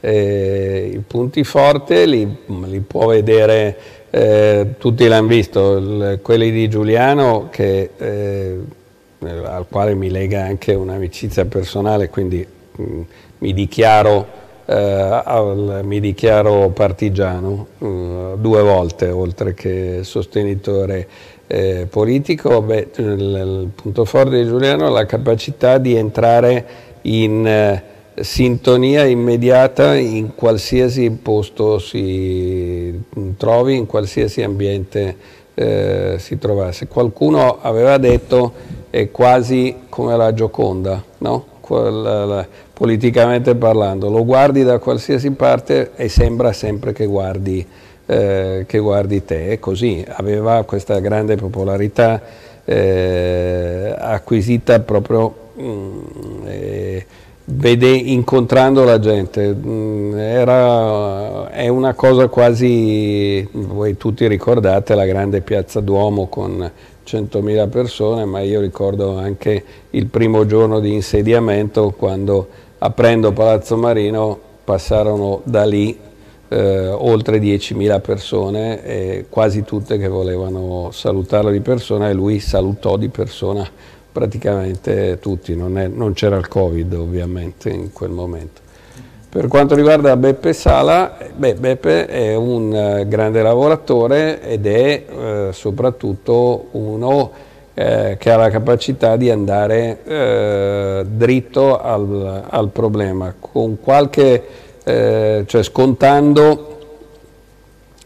Eh, 0.02 0.92
I 0.96 1.00
punti 1.00 1.44
forti 1.44 2.08
li, 2.08 2.38
li 2.66 2.80
può 2.80 3.06
vedere 3.08 3.78
eh, 4.14 4.74
tutti 4.78 5.08
l'hanno 5.08 5.28
visto, 5.28 5.78
il, 5.78 6.20
quelli 6.22 6.52
di 6.52 6.68
Giuliano 6.68 7.48
che, 7.50 7.92
eh, 7.96 8.60
al 9.20 9.66
quale 9.70 9.96
mi 9.96 10.10
lega 10.10 10.44
anche 10.44 10.74
un'amicizia 10.74 11.46
personale, 11.46 12.10
quindi 12.10 12.46
mh, 12.76 12.84
mm, 12.84 13.02
mi, 13.38 13.54
dichiaro, 13.54 14.28
eh, 14.66 15.22
al, 15.24 15.80
mi, 15.84 16.02
dichiaro, 16.02 16.70
partigiano 16.70 17.68
mh, 17.78 17.88
mm, 17.88 18.34
due 18.36 18.62
volte, 18.62 19.10
oltre 19.10 19.54
che 19.54 20.00
sostenitore 20.04 21.08
eh, 21.48 21.88
politico. 21.90 22.62
Beh, 22.62 22.90
il, 22.98 23.06
il, 23.06 23.70
punto 23.74 24.04
forte 24.04 24.42
di 24.42 24.46
Giuliano 24.46 24.88
è 24.88 24.92
la 24.92 25.06
capacità 25.06 25.78
di 25.78 25.96
entrare 25.96 26.66
in 27.04 27.48
eh, 27.48 27.84
sintonia 28.22 29.06
immediata 29.06 29.96
in 29.96 30.36
qualsiasi 30.36 31.10
posto 31.12 31.80
si 31.80 33.00
trovi, 33.38 33.76
in 33.76 33.86
qualsiasi 33.86 34.42
ambiente 34.42 35.16
eh, 35.54 36.16
si 36.18 36.38
trovasse. 36.38 36.88
Qualcuno 36.88 37.60
aveva 37.62 37.98
detto 37.98 38.54
è 38.90 39.10
quasi 39.12 39.84
come 39.90 40.16
la 40.18 40.34
Gioconda, 40.34 41.04
no? 41.20 41.46
la, 41.70 42.26
la, 42.26 42.48
politicamente 42.74 43.56
parlando, 43.56 44.10
lo 44.10 44.26
guardi 44.26 44.64
da 44.64 44.80
qualsiasi 44.80 45.32
parte 45.32 45.92
e 45.96 46.10
sembra 46.10 46.52
sempre 46.52 46.92
che 46.92 47.06
guardi, 47.06 47.66
eh, 48.06 48.66
che 48.68 48.80
guardi 48.80 49.24
te, 49.24 49.52
e 49.52 49.60
così 49.60 50.04
aveva 50.08 50.64
questa 50.64 51.00
grande 51.00 51.36
popolarità 51.36 52.22
eh, 52.66 53.96
acquisita 53.98 54.80
proprio 54.80 55.36
mm, 55.60 56.02
eh, 56.46 57.06
vede 57.46 57.90
incontrando 57.90 58.84
la 58.84 59.00
gente, 59.00 59.54
mm, 59.54 60.18
Era, 60.18 61.50
è 61.52 61.68
una 61.68 61.94
cosa 61.94 62.28
quasi, 62.28 63.48
voi 63.52 63.98
tutti 63.98 64.28
ricordate 64.28 64.96
la 64.96 65.06
grande 65.06 65.42
piazza 65.42 65.80
Duomo 65.80 66.28
con 66.28 66.70
100.000 67.06 67.68
persone, 67.70 68.26
ma 68.26 68.42
io 68.42 68.62
ricordo 68.62 69.18
anche 69.18 69.64
il 69.92 70.08
primo 70.08 70.46
giorno 70.46 70.80
di 70.80 70.94
insediamento 70.94 71.94
quando 71.98 72.48
aprendo 72.78 73.32
Palazzo 73.32 73.78
Marino 73.78 74.40
passarono 74.64 75.42
da 75.44 75.66
lì 75.66 75.98
eh, 76.48 76.88
oltre 76.88 77.40
10.000 77.40 78.02
persone 78.02 78.84
e 78.84 79.26
quasi 79.30 79.64
tutte 79.64 79.98
che 79.98 80.08
volevano 80.08 80.90
salutarlo 80.92 81.50
di 81.50 81.62
persona 81.62 82.10
e 82.10 82.14
lui 82.14 82.40
salutò 82.40 82.98
di 82.98 83.10
persona 83.10 83.68
praticamente 84.12 85.20
tutti, 85.20 85.56
non, 85.56 86.12
c'era 86.14 86.38
il 86.38 86.48
Covid 86.48 86.94
ovviamente 86.94 87.70
in 87.70 87.92
quel 87.94 88.12
momento. 88.12 88.60
Per 89.30 89.48
quanto 89.48 89.76
riguarda 89.76 90.18
Beppe 90.18 90.52
Sala, 90.52 91.16
beh, 91.34 91.54
Beppe 91.54 92.06
è 92.06 92.36
un 92.36 92.74
uh, 92.74 93.08
grande 93.08 93.42
lavoratore 93.42 94.42
ed 94.42 94.68
è 94.68 95.06
uh, 95.10 95.52
soprattutto 95.54 96.68
uno 96.72 97.32
uh, 97.74 98.18
che 98.18 98.30
ha 98.30 98.36
la 98.36 98.50
capacità 98.50 99.16
di 99.16 99.30
andare 99.30 101.06
dritto 101.08 101.80
al, 101.80 102.44
al, 102.50 102.70
problema, 102.70 103.34
con 103.40 103.80
qualche, 103.80 104.44
cioè 104.84 105.64
scontando 105.64 106.72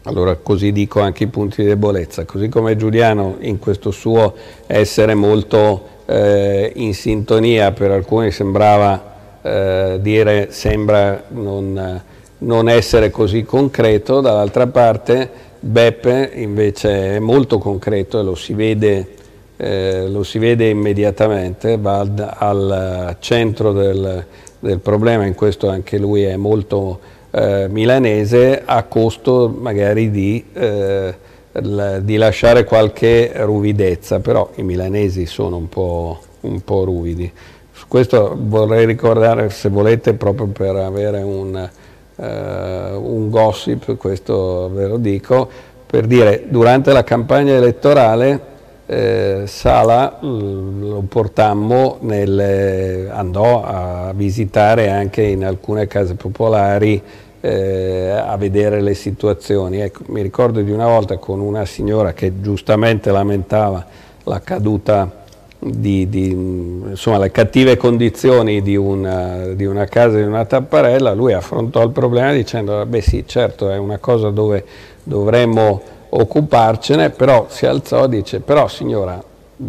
allora 0.06 0.36
così 0.36 0.70
dico 0.70 1.00
anche 1.00 1.24
i 1.24 1.26
punti 1.26 1.62
di 1.62 1.68
debolezza, 1.68 2.24
così 2.24 2.48
come 2.48 2.76
Giuliano 2.76 3.38
in 3.40 3.58
questo 3.58 3.90
suo 3.90 4.34
essere 4.68 5.14
molto 5.14 5.94
eh, 6.06 6.72
in 6.76 6.94
sintonia, 6.94 7.72
per 7.72 7.90
alcuni 7.90 8.30
sembrava 8.30 9.14
eh, 9.42 9.98
dire 10.00 10.48
sembra 10.50 11.24
non, 11.28 12.02
non, 12.38 12.68
essere 12.68 13.10
così 13.10 13.44
concreto, 13.44 14.20
dall'altra 14.20 14.66
parte 14.66 15.44
Beppe 15.58 16.30
invece 16.34 17.16
è 17.16 17.18
molto 17.18 17.58
concreto 17.58 18.20
e 18.20 18.22
lo 18.22 18.34
si 18.34 18.54
vede, 18.54 19.08
eh, 19.56 20.08
lo 20.08 20.22
si 20.22 20.38
vede 20.38 20.68
immediatamente, 20.68 21.76
va 21.76 22.00
al, 22.00 22.28
al 22.38 23.16
centro 23.18 23.72
del, 23.72 24.24
del, 24.60 24.78
problema, 24.78 25.24
in 25.26 25.34
questo 25.34 25.68
anche 25.68 25.98
lui 25.98 26.22
è 26.22 26.36
molto 26.36 27.00
eh, 27.30 27.66
milanese, 27.68 28.62
a 28.64 28.84
costo 28.84 29.52
magari 29.58 30.10
di 30.10 30.44
eh, 30.52 31.14
di 31.60 32.16
lasciare 32.16 32.64
qualche 32.64 33.32
ruvidezza, 33.34 34.20
però 34.20 34.50
i 34.56 34.62
milanesi 34.62 35.26
sono 35.26 35.56
un 35.56 35.68
po', 35.68 36.18
un 36.40 36.60
po' 36.62 36.84
ruvidi. 36.84 37.30
Su 37.72 37.84
questo 37.88 38.36
vorrei 38.38 38.86
ricordare, 38.86 39.50
se 39.50 39.68
volete, 39.68 40.14
proprio 40.14 40.46
per 40.46 40.76
avere 40.76 41.22
un, 41.22 41.68
uh, 42.16 42.24
un 42.24 43.30
gossip, 43.30 43.96
questo 43.96 44.70
ve 44.72 44.86
lo 44.86 44.96
dico, 44.96 45.48
per 45.86 46.06
dire, 46.06 46.44
durante 46.48 46.92
la 46.92 47.04
campagna 47.04 47.54
elettorale 47.54 48.54
eh, 48.86 49.42
Sala 49.46 50.18
lo 50.20 51.04
portammo, 51.08 51.98
nel, 52.00 53.08
andò 53.10 53.62
a 53.64 54.12
visitare 54.14 54.90
anche 54.90 55.22
in 55.22 55.44
alcune 55.44 55.86
case 55.86 56.14
popolari 56.14 57.02
eh, 57.46 58.10
a 58.10 58.36
vedere 58.36 58.80
le 58.80 58.94
situazioni. 58.94 59.80
Ecco, 59.80 60.02
mi 60.06 60.20
ricordo 60.20 60.60
di 60.60 60.72
una 60.72 60.86
volta 60.86 61.16
con 61.18 61.40
una 61.40 61.64
signora 61.64 62.12
che 62.12 62.40
giustamente 62.40 63.12
lamentava 63.12 63.86
la 64.24 64.40
caduta 64.40 65.24
di, 65.58 66.08
di 66.08 66.30
insomma, 66.30 67.18
le 67.18 67.30
cattive 67.30 67.76
condizioni 67.76 68.62
di 68.62 68.74
una, 68.74 69.46
di 69.54 69.64
una 69.64 69.84
casa, 69.84 70.16
di 70.16 70.24
una 70.24 70.44
tapparella, 70.44 71.14
lui 71.14 71.32
affrontò 71.32 71.82
il 71.84 71.90
problema 71.90 72.32
dicendo, 72.32 72.84
beh 72.84 73.00
sì, 73.00 73.24
certo 73.26 73.70
è 73.70 73.78
una 73.78 73.98
cosa 73.98 74.30
dove 74.30 74.64
dovremmo 75.04 75.80
occuparcene, 76.08 77.10
però 77.10 77.46
si 77.48 77.66
alzò 77.66 78.04
e 78.04 78.08
dice, 78.08 78.40
però 78.40 78.66
signora, 78.66 79.22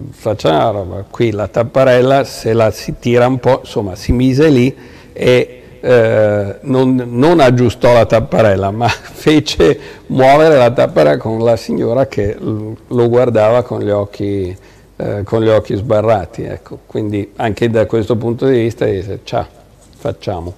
facciamo 0.10 0.58
una 0.58 0.70
roba, 0.72 1.06
qui 1.10 1.32
la 1.32 1.48
tapparella 1.48 2.24
se 2.24 2.54
la 2.54 2.72
si 2.72 2.96
tira 3.00 3.28
un 3.28 3.40
po', 3.40 3.60
insomma 3.62 3.96
si 3.96 4.12
mise 4.12 4.50
lì 4.50 4.76
e 5.14 5.62
eh, 5.80 6.58
non, 6.62 6.96
non, 7.10 7.40
aggiustò 7.40 7.94
la 7.94 8.06
tapparella, 8.06 8.72
ma 8.72 8.88
fece 8.90 9.80
muovere 10.08 10.56
la 10.56 10.72
tapparella 10.72 11.18
con 11.18 11.44
la 11.44 11.56
signora 11.56 12.08
che 12.08 12.36
lo 12.40 13.10
guardava 13.10 13.64
con 13.64 13.82
gli 13.82 13.90
occhi, 13.90 14.56
eh, 14.96 15.24
con 15.24 15.44
gli 15.44 15.50
occhi 15.50 15.76
sbarrati. 15.76 16.44
Ecco. 16.44 16.80
Quindi 16.86 17.32
anche 17.36 17.70
da 17.70 17.86
questo 17.86 18.16
punto 18.16 18.48
di 18.48 18.60
vista 18.60 18.86
dice, 18.86 19.20
ciao, 19.24 19.48
facciamo. 19.96 20.54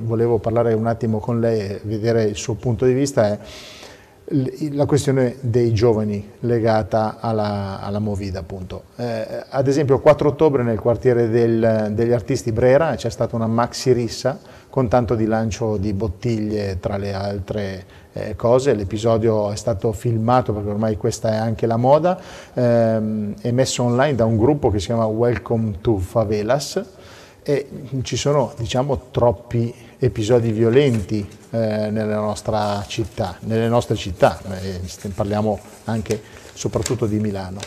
Volevo 0.00 0.38
parlare 0.38 0.74
un 0.74 0.86
attimo 0.86 1.18
con 1.18 1.40
lei 1.40 1.78
vedere 1.82 2.24
il 2.24 2.36
suo 2.36 2.54
punto 2.54 2.84
di 2.84 2.92
vista. 2.92 3.32
È 3.32 3.38
la 4.72 4.84
questione 4.84 5.36
dei 5.40 5.72
giovani 5.72 6.32
legata 6.40 7.16
alla, 7.20 7.80
alla 7.80 7.98
Movida 7.98 8.40
appunto. 8.40 8.84
Eh, 8.96 9.44
ad 9.48 9.66
esempio 9.66 9.94
il 9.96 10.00
4 10.02 10.28
ottobre 10.28 10.62
nel 10.62 10.78
quartiere 10.78 11.28
del, 11.28 11.92
degli 11.92 12.12
artisti 12.12 12.52
Brera 12.52 12.94
c'è 12.94 13.08
stata 13.08 13.36
una 13.36 13.46
maxi 13.46 13.92
rissa 13.92 14.38
con 14.68 14.88
tanto 14.88 15.14
di 15.14 15.24
lancio 15.24 15.78
di 15.78 15.92
bottiglie 15.94 16.78
tra 16.78 16.98
le 16.98 17.14
altre 17.14 17.84
eh, 18.12 18.36
cose, 18.36 18.74
l'episodio 18.74 19.50
è 19.50 19.56
stato 19.56 19.92
filmato 19.92 20.52
perché 20.52 20.68
ormai 20.68 20.96
questa 20.96 21.32
è 21.32 21.36
anche 21.36 21.66
la 21.66 21.76
moda, 21.76 22.18
ehm, 22.52 23.34
è 23.40 23.50
messo 23.50 23.84
online 23.84 24.14
da 24.14 24.24
un 24.24 24.36
gruppo 24.36 24.70
che 24.70 24.78
si 24.78 24.86
chiama 24.86 25.06
Welcome 25.06 25.78
to 25.80 25.96
Favelas 25.96 26.84
e 27.42 27.68
ci 28.02 28.16
sono 28.16 28.52
diciamo 28.56 29.08
troppi 29.10 29.74
episodi 29.98 30.52
violenti 30.52 31.26
eh, 31.50 31.90
nella 31.90 32.16
nostra 32.16 32.84
città, 32.86 33.36
nelle 33.40 33.68
nostre 33.68 33.96
città, 33.96 34.40
eh, 34.60 34.80
parliamo 35.14 35.58
anche 35.84 36.20
soprattutto 36.52 37.06
di 37.06 37.18
Milano. 37.18 37.58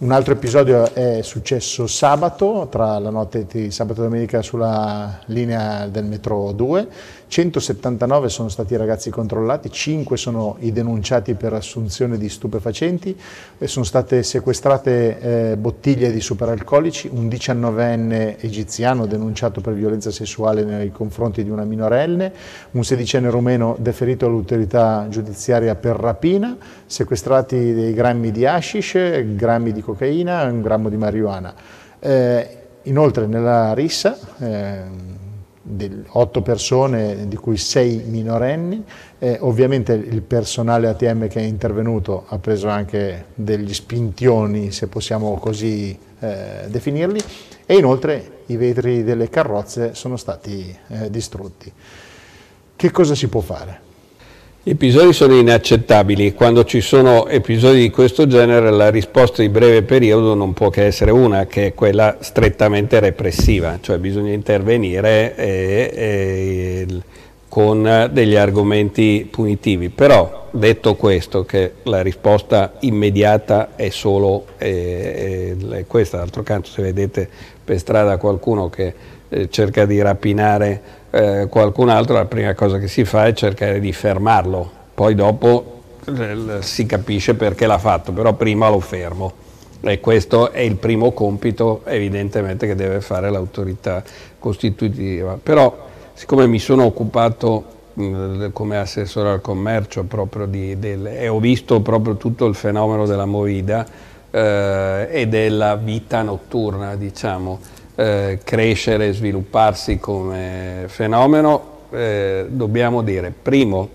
Un 0.00 0.12
altro 0.12 0.32
episodio 0.32 0.94
è 0.94 1.20
successo 1.20 1.86
sabato, 1.86 2.68
tra 2.70 2.98
la 2.98 3.10
notte 3.10 3.44
di 3.44 3.70
sabato 3.70 4.00
e 4.00 4.04
domenica 4.04 4.40
sulla 4.40 5.20
linea 5.26 5.86
del 5.88 6.06
metro 6.06 6.52
2, 6.52 6.88
179 7.30 8.28
sono 8.28 8.48
stati 8.48 8.74
i 8.74 8.76
ragazzi 8.76 9.08
controllati, 9.08 9.70
5 9.70 10.16
sono 10.16 10.56
i 10.58 10.72
denunciati 10.72 11.34
per 11.34 11.52
assunzione 11.52 12.18
di 12.18 12.28
stupefacenti, 12.28 13.16
sono 13.62 13.84
state 13.84 14.24
sequestrate 14.24 15.52
eh, 15.52 15.56
bottiglie 15.56 16.10
di 16.10 16.20
superalcolici, 16.20 17.08
un 17.12 17.28
19enne 17.28 18.34
egiziano 18.40 19.06
denunciato 19.06 19.60
per 19.60 19.74
violenza 19.74 20.10
sessuale 20.10 20.64
nei 20.64 20.90
confronti 20.90 21.44
di 21.44 21.50
una 21.50 21.62
minorenne, 21.62 22.32
un 22.72 22.82
sedicenne 22.82 23.30
romeno 23.30 23.76
deferito 23.78 24.26
all'autorità 24.26 25.06
giudiziaria 25.08 25.76
per 25.76 25.94
rapina, 25.94 26.56
sequestrati 26.84 27.72
dei 27.72 27.94
grammi 27.94 28.32
di 28.32 28.44
hashish, 28.44 29.24
grammi 29.36 29.70
di 29.70 29.82
cocaina 29.82 30.48
e 30.48 30.50
un 30.50 30.62
grammo 30.62 30.88
di 30.88 30.96
marijuana. 30.96 31.54
Eh, 32.00 32.56
inoltre 32.82 33.26
nella 33.26 33.72
rissa 33.72 34.18
eh, 34.40 35.18
otto 36.08 36.42
persone, 36.42 37.28
di 37.28 37.36
cui 37.36 37.56
sei 37.56 38.02
minorenni. 38.06 38.84
Eh, 39.18 39.38
ovviamente 39.40 39.92
il 39.92 40.22
personale 40.22 40.88
ATM 40.88 41.28
che 41.28 41.40
è 41.40 41.44
intervenuto 41.44 42.24
ha 42.28 42.38
preso 42.38 42.68
anche 42.68 43.26
degli 43.34 43.74
spintioni, 43.74 44.72
se 44.72 44.86
possiamo 44.86 45.34
così 45.36 45.98
eh, 46.20 46.64
definirli, 46.68 47.20
e 47.66 47.76
inoltre 47.76 48.38
i 48.46 48.56
vetri 48.56 49.04
delle 49.04 49.28
carrozze 49.28 49.94
sono 49.94 50.16
stati 50.16 50.76
eh, 50.88 51.10
distrutti. 51.10 51.72
Che 52.76 52.90
cosa 52.90 53.14
si 53.14 53.28
può 53.28 53.40
fare? 53.40 53.88
Episodi 54.62 55.14
sono 55.14 55.36
inaccettabili, 55.36 56.34
quando 56.34 56.64
ci 56.64 56.82
sono 56.82 57.26
episodi 57.28 57.80
di 57.80 57.88
questo 57.88 58.26
genere 58.26 58.70
la 58.70 58.90
risposta 58.90 59.40
di 59.40 59.48
breve 59.48 59.80
periodo 59.80 60.34
non 60.34 60.52
può 60.52 60.68
che 60.68 60.84
essere 60.84 61.12
una, 61.12 61.46
che 61.46 61.68
è 61.68 61.74
quella 61.74 62.18
strettamente 62.20 63.00
repressiva, 63.00 63.78
cioè 63.80 63.96
bisogna 63.96 64.32
intervenire 64.32 65.34
e, 65.34 65.90
e, 65.94 66.86
con 67.48 68.10
degli 68.12 68.36
argomenti 68.36 69.26
punitivi. 69.30 69.88
Però 69.88 70.48
detto 70.50 70.94
questo, 70.94 71.46
che 71.46 71.76
la 71.84 72.02
risposta 72.02 72.74
immediata 72.80 73.70
è 73.76 73.88
solo 73.88 74.44
è, 74.58 75.56
è 75.70 75.86
questa, 75.86 76.18
d'altro 76.18 76.42
canto 76.42 76.68
se 76.68 76.82
vedete 76.82 77.26
per 77.64 77.78
strada 77.78 78.18
qualcuno 78.18 78.68
che 78.68 78.92
eh, 79.30 79.48
cerca 79.48 79.86
di 79.86 80.02
rapinare 80.02 80.98
eh, 81.10 81.46
qualcun 81.48 81.88
altro 81.88 82.14
la 82.14 82.24
prima 82.24 82.54
cosa 82.54 82.78
che 82.78 82.88
si 82.88 83.04
fa 83.04 83.26
è 83.26 83.32
cercare 83.32 83.80
di 83.80 83.92
fermarlo, 83.92 84.70
poi 84.94 85.14
dopo 85.14 85.80
eh, 86.06 86.58
si 86.60 86.86
capisce 86.86 87.34
perché 87.34 87.66
l'ha 87.66 87.78
fatto, 87.78 88.12
però 88.12 88.32
prima 88.34 88.68
lo 88.68 88.80
fermo. 88.80 89.32
E 89.82 89.98
questo 89.98 90.52
è 90.52 90.60
il 90.60 90.76
primo 90.76 91.12
compito 91.12 91.80
evidentemente 91.86 92.66
che 92.66 92.74
deve 92.74 93.00
fare 93.00 93.30
l'autorità 93.30 94.02
costitutiva. 94.38 95.38
Però 95.42 95.88
siccome 96.12 96.46
mi 96.46 96.58
sono 96.58 96.84
occupato 96.84 97.78
come 98.52 98.78
assessore 98.78 99.30
al 99.30 99.40
commercio 99.40 100.06
di, 100.46 100.78
del, 100.78 101.06
e 101.06 101.28
ho 101.28 101.40
visto 101.40 101.80
proprio 101.80 102.16
tutto 102.16 102.46
il 102.46 102.54
fenomeno 102.54 103.06
della 103.06 103.24
movida 103.26 103.86
eh, 104.30 105.08
e 105.10 105.26
della 105.28 105.76
vita 105.76 106.22
notturna, 106.22 106.94
diciamo, 106.94 107.58
eh, 108.00 108.38
crescere 108.42 109.08
e 109.08 109.12
svilupparsi 109.12 109.98
come 109.98 110.84
fenomeno, 110.86 111.78
eh, 111.90 112.46
dobbiamo 112.48 113.02
dire, 113.02 113.30
primo, 113.30 113.90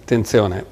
attenzione, 0.00 0.64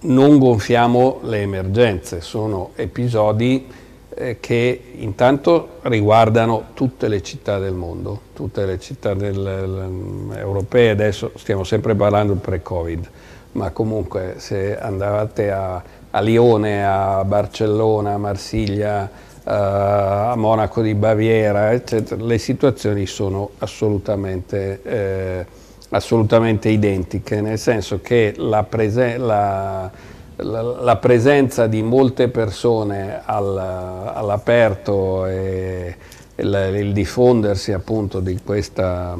non 0.00 0.38
gonfiamo 0.38 1.18
le 1.24 1.40
emergenze, 1.40 2.20
sono 2.20 2.70
episodi 2.76 3.66
eh, 4.14 4.36
che 4.38 4.80
intanto 4.98 5.80
riguardano 5.82 6.66
tutte 6.74 7.08
le 7.08 7.20
città 7.20 7.58
del 7.58 7.74
mondo, 7.74 8.20
tutte 8.32 8.64
le 8.64 8.78
città 8.78 9.14
del, 9.14 10.30
europee, 10.36 10.90
adesso 10.90 11.32
stiamo 11.34 11.64
sempre 11.64 11.96
parlando 11.96 12.34
pre-Covid, 12.34 13.10
ma 13.52 13.70
comunque 13.70 14.34
se 14.36 14.78
andavate 14.78 15.50
a, 15.50 15.82
a 16.12 16.20
Lione, 16.20 16.86
a 16.86 17.24
Barcellona, 17.24 18.12
a 18.12 18.18
Marsiglia, 18.18 19.26
a 19.50 20.34
Monaco 20.36 20.82
di 20.82 20.94
Baviera, 20.94 21.72
eccetera, 21.72 22.22
le 22.22 22.36
situazioni 22.36 23.06
sono 23.06 23.50
assolutamente, 23.58 24.82
eh, 24.82 25.46
assolutamente 25.88 26.68
identiche, 26.68 27.40
nel 27.40 27.58
senso 27.58 28.00
che 28.02 28.34
la, 28.36 28.62
prese 28.64 29.16
la, 29.16 29.90
la, 30.36 30.62
la 30.62 30.96
presenza 30.96 31.66
di 31.66 31.82
molte 31.82 32.28
persone 32.28 33.22
al, 33.24 33.56
all'aperto 33.56 35.24
e 35.24 35.96
il, 36.36 36.70
il, 36.74 36.92
diffondersi 36.92 37.72
appunto 37.72 38.20
di, 38.20 38.38
questa, 38.44 39.16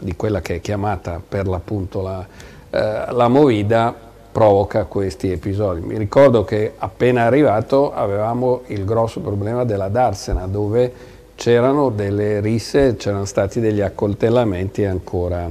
di 0.00 0.14
quella 0.14 0.40
che 0.40 0.56
è 0.56 0.60
chiamata 0.60 1.20
per 1.26 1.48
l'appunto 1.48 2.02
la, 2.02 2.24
eh, 2.70 3.12
la 3.12 3.26
movida 3.26 4.10
provoca 4.32 4.86
questi 4.86 5.30
episodi. 5.30 5.82
Mi 5.82 5.98
ricordo 5.98 6.42
che 6.42 6.72
appena 6.78 7.24
arrivato 7.24 7.92
avevamo 7.92 8.62
il 8.68 8.84
grosso 8.84 9.20
problema 9.20 9.64
della 9.64 9.88
Darsena 9.88 10.46
dove 10.46 10.92
c'erano 11.34 11.90
delle 11.90 12.40
risse, 12.40 12.96
c'erano 12.96 13.26
stati 13.26 13.60
degli 13.60 13.82
accoltellamenti 13.82 14.84
ancora, 14.84 15.48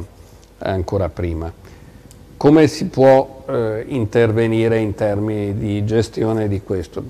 ancora 0.57 1.09
prima. 1.09 1.51
Come 2.37 2.67
si 2.67 2.85
può 2.87 3.43
eh, 3.47 3.85
intervenire 3.87 4.79
in 4.79 4.95
termini 4.95 5.55
di 5.55 5.85
gestione 5.85 6.47
di 6.47 6.61
questo? 6.61 7.03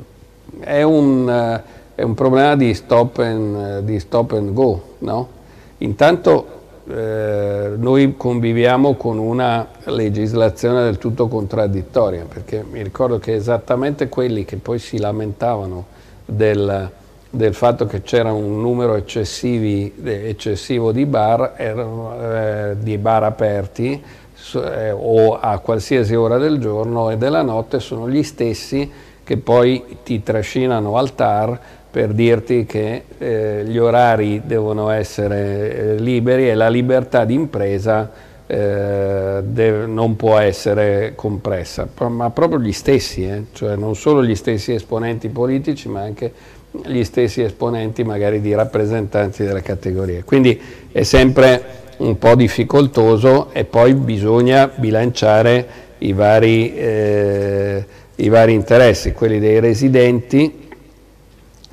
È 0.59 0.81
un, 0.81 1.25
uh, 1.25 1.69
è 1.95 2.01
un 2.01 2.13
problema 2.13 2.57
di 2.57 2.73
stop, 2.73 3.19
and, 3.19 3.79
di 3.79 3.97
stop 3.99 4.33
and 4.33 4.51
go, 4.51 4.81
no? 4.99 5.27
Intanto 5.77 6.60
eh, 6.93 7.73
noi 7.77 8.15
conviviamo 8.17 8.95
con 8.95 9.17
una 9.17 9.67
legislazione 9.85 10.83
del 10.83 10.97
tutto 10.97 11.27
contraddittoria, 11.27 12.25
perché 12.25 12.65
mi 12.69 12.83
ricordo 12.83 13.17
che 13.17 13.33
esattamente 13.33 14.09
quelli 14.09 14.43
che 14.43 14.57
poi 14.57 14.77
si 14.77 14.99
lamentavano 14.99 15.85
del, 16.25 16.91
del 17.29 17.53
fatto 17.53 17.85
che 17.85 18.01
c'era 18.01 18.33
un 18.33 18.59
numero 18.59 18.95
eccessivo 18.95 20.91
di 20.91 21.05
bar, 21.05 21.53
erano, 21.55 22.15
eh, 22.21 22.75
di 22.77 22.97
bar 22.97 23.23
aperti 23.23 24.03
eh, 24.55 24.91
o 24.91 25.39
a 25.39 25.59
qualsiasi 25.59 26.13
ora 26.15 26.37
del 26.37 26.59
giorno 26.59 27.09
e 27.09 27.17
della 27.17 27.41
notte 27.41 27.79
sono 27.79 28.09
gli 28.09 28.23
stessi 28.23 28.91
che 29.23 29.37
poi 29.37 29.99
ti 30.03 30.23
trascinano 30.23 30.97
al 30.97 31.15
TAR 31.15 31.59
per 31.91 32.13
dirti 32.13 32.65
che 32.65 33.03
eh, 33.17 33.63
gli 33.65 33.77
orari 33.77 34.41
devono 34.45 34.89
essere 34.89 35.75
eh, 35.75 35.95
liberi 35.95 36.49
e 36.49 36.55
la 36.55 36.69
libertà 36.69 37.25
di 37.25 37.33
impresa 37.33 38.09
eh, 38.47 39.43
non 39.85 40.15
può 40.15 40.37
essere 40.37 41.13
compressa, 41.15 41.87
ma 42.07 42.29
proprio 42.29 42.59
gli 42.59 42.71
stessi, 42.71 43.23
eh, 43.25 43.43
cioè 43.51 43.75
non 43.75 43.95
solo 43.95 44.23
gli 44.23 44.35
stessi 44.35 44.73
esponenti 44.73 45.27
politici 45.27 45.89
ma 45.89 46.01
anche 46.01 46.31
gli 46.85 47.03
stessi 47.03 47.41
esponenti 47.41 48.03
magari 48.05 48.39
di 48.39 48.53
rappresentanti 48.53 49.43
delle 49.43 49.61
categorie. 49.61 50.23
Quindi 50.23 50.59
è 50.91 51.03
sempre 51.03 51.79
un 51.97 52.17
po' 52.17 52.35
difficoltoso 52.35 53.49
e 53.51 53.65
poi 53.65 53.93
bisogna 53.95 54.71
bilanciare 54.73 55.67
i 55.99 56.13
vari, 56.13 56.73
eh, 56.73 57.85
i 58.15 58.29
vari 58.29 58.53
interessi, 58.53 59.11
quelli 59.11 59.39
dei 59.39 59.59
residenti 59.59 60.60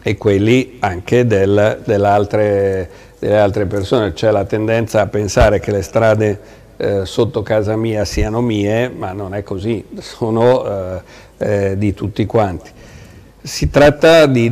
e 0.08 0.16
quelli 0.16 0.78
anche 0.80 1.26
del, 1.26 1.80
delle, 1.84 2.06
altre, 2.06 2.90
delle, 3.18 3.38
altre, 3.38 3.66
persone. 3.66 4.14
C'è 4.14 4.30
la 4.30 4.46
tendenza 4.46 5.02
a 5.02 5.06
pensare 5.06 5.60
che 5.60 5.70
le 5.70 5.82
strade 5.82 6.40
eh, 6.78 7.04
sotto 7.04 7.42
casa 7.42 7.76
mia 7.76 8.06
siano 8.06 8.40
mie, 8.40 8.88
ma 8.88 9.12
non 9.12 9.34
è 9.34 9.42
così, 9.42 9.84
sono 9.98 10.64
eh, 10.64 11.02
eh 11.36 11.78
di 11.78 11.92
tutti 11.92 12.24
quanti. 12.24 12.70
Si 13.42 13.68
tratta 13.68 14.24
di 14.24 14.50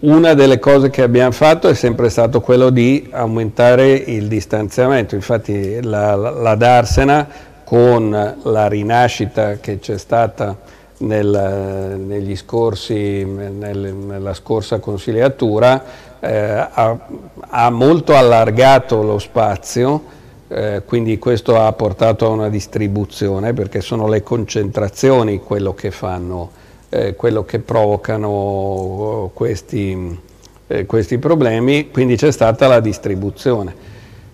una 0.00 0.34
delle 0.34 0.60
cose 0.60 0.88
che 0.88 1.02
abbiamo 1.02 1.32
fatto 1.32 1.68
è 1.68 1.74
sempre 1.74 2.08
stato 2.08 2.40
quello 2.40 2.70
di 2.70 3.08
aumentare 3.10 3.92
il 3.92 4.28
distanziamento, 4.28 5.16
infatti 5.16 5.82
la, 5.82 6.14
la 6.14 6.54
Darsena 6.54 7.28
con 7.64 8.36
la 8.40 8.68
rinascita 8.68 9.56
che 9.56 9.80
c'è 9.80 9.98
stata 9.98 10.56
nel, 10.98 12.00
negli 12.04 12.36
scorsi, 12.36 13.24
nel, 13.24 13.94
nella 13.94 14.34
scorsa 14.34 14.78
consigliatura 14.78 15.84
eh, 16.20 16.68
ha, 16.70 16.98
ha, 17.38 17.70
molto 17.70 18.14
allargato 18.14 19.02
lo 19.02 19.18
spazio, 19.18 20.02
eh, 20.48 20.82
quindi 20.86 21.18
questo 21.18 21.60
ha 21.60 21.72
portato 21.72 22.26
a 22.26 22.30
una 22.30 22.48
distribuzione 22.48 23.52
perché 23.52 23.80
sono 23.80 24.08
le 24.08 24.22
concentrazioni 24.22 25.40
quello 25.40 25.74
che 25.74 25.90
fanno 25.90 26.64
eh, 26.88 27.14
quello 27.14 27.44
che 27.44 27.58
provocano 27.58 29.30
questi, 29.34 30.18
eh, 30.66 30.86
questi, 30.86 31.18
problemi, 31.18 31.90
quindi 31.90 32.16
c'è 32.16 32.30
stata 32.30 32.66
la 32.66 32.80
distribuzione. 32.80 33.74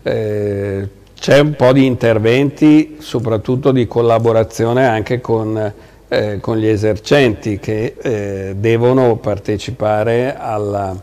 Eh, 0.02 0.88
c'è 1.18 1.38
un 1.38 1.54
po' 1.54 1.72
di 1.72 1.86
interventi, 1.86 2.96
soprattutto 2.98 3.70
di 3.70 3.86
collaborazione 3.86 4.86
anche 4.86 5.20
con, 5.20 5.72
eh, 6.12 6.40
con 6.40 6.58
gli 6.58 6.66
esercenti 6.66 7.58
che 7.58 7.94
eh, 7.98 8.54
devono 8.54 9.16
partecipare 9.16 10.36
alla, 10.36 10.94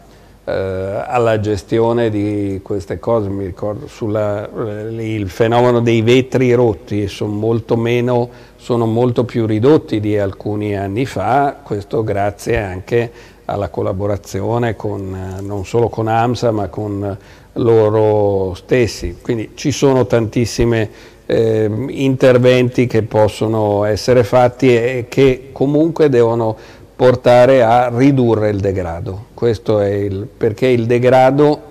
eh, 0.45 0.51
alla 0.51 1.39
gestione 1.39 2.11
di 2.11 2.59
queste 2.61 2.99
cose. 2.99 3.27
Mi 3.27 3.47
ricordo 3.47 3.87
sul 3.87 5.25
fenomeno 5.25 5.79
dei 5.79 6.03
vetri 6.03 6.53
rotti, 6.53 7.07
sono 7.07 7.33
molto 7.33 7.75
meno 7.75 8.29
sono 8.55 8.85
molto 8.85 9.23
più 9.23 9.47
ridotti 9.47 9.99
di 9.99 10.15
alcuni 10.15 10.77
anni 10.77 11.07
fa, 11.07 11.55
questo 11.63 12.03
grazie 12.03 12.61
anche 12.61 13.11
alla 13.45 13.69
collaborazione 13.69 14.75
con, 14.75 15.39
non 15.41 15.65
solo 15.65 15.89
con 15.89 16.07
AMSA 16.07 16.51
ma 16.51 16.67
con 16.67 17.17
loro 17.53 18.53
stessi. 18.53 19.17
Quindi 19.21 19.53
ci 19.55 19.71
sono 19.71 20.05
tantissimi 20.05 20.87
eh, 21.31 21.69
interventi 21.89 22.87
che 22.87 23.03
possono 23.03 23.83
essere 23.83 24.23
fatti 24.23 24.75
e 24.75 25.05
che 25.07 25.49
comunque 25.51 26.09
devono 26.09 26.57
portare 26.95 27.61
a 27.61 27.91
ridurre 27.95 28.49
il 28.49 28.59
degrado. 28.59 29.25
Questo 29.35 29.79
è 29.79 29.89
il, 29.89 30.27
perché 30.35 30.67
il 30.67 30.87
degrado 30.87 31.61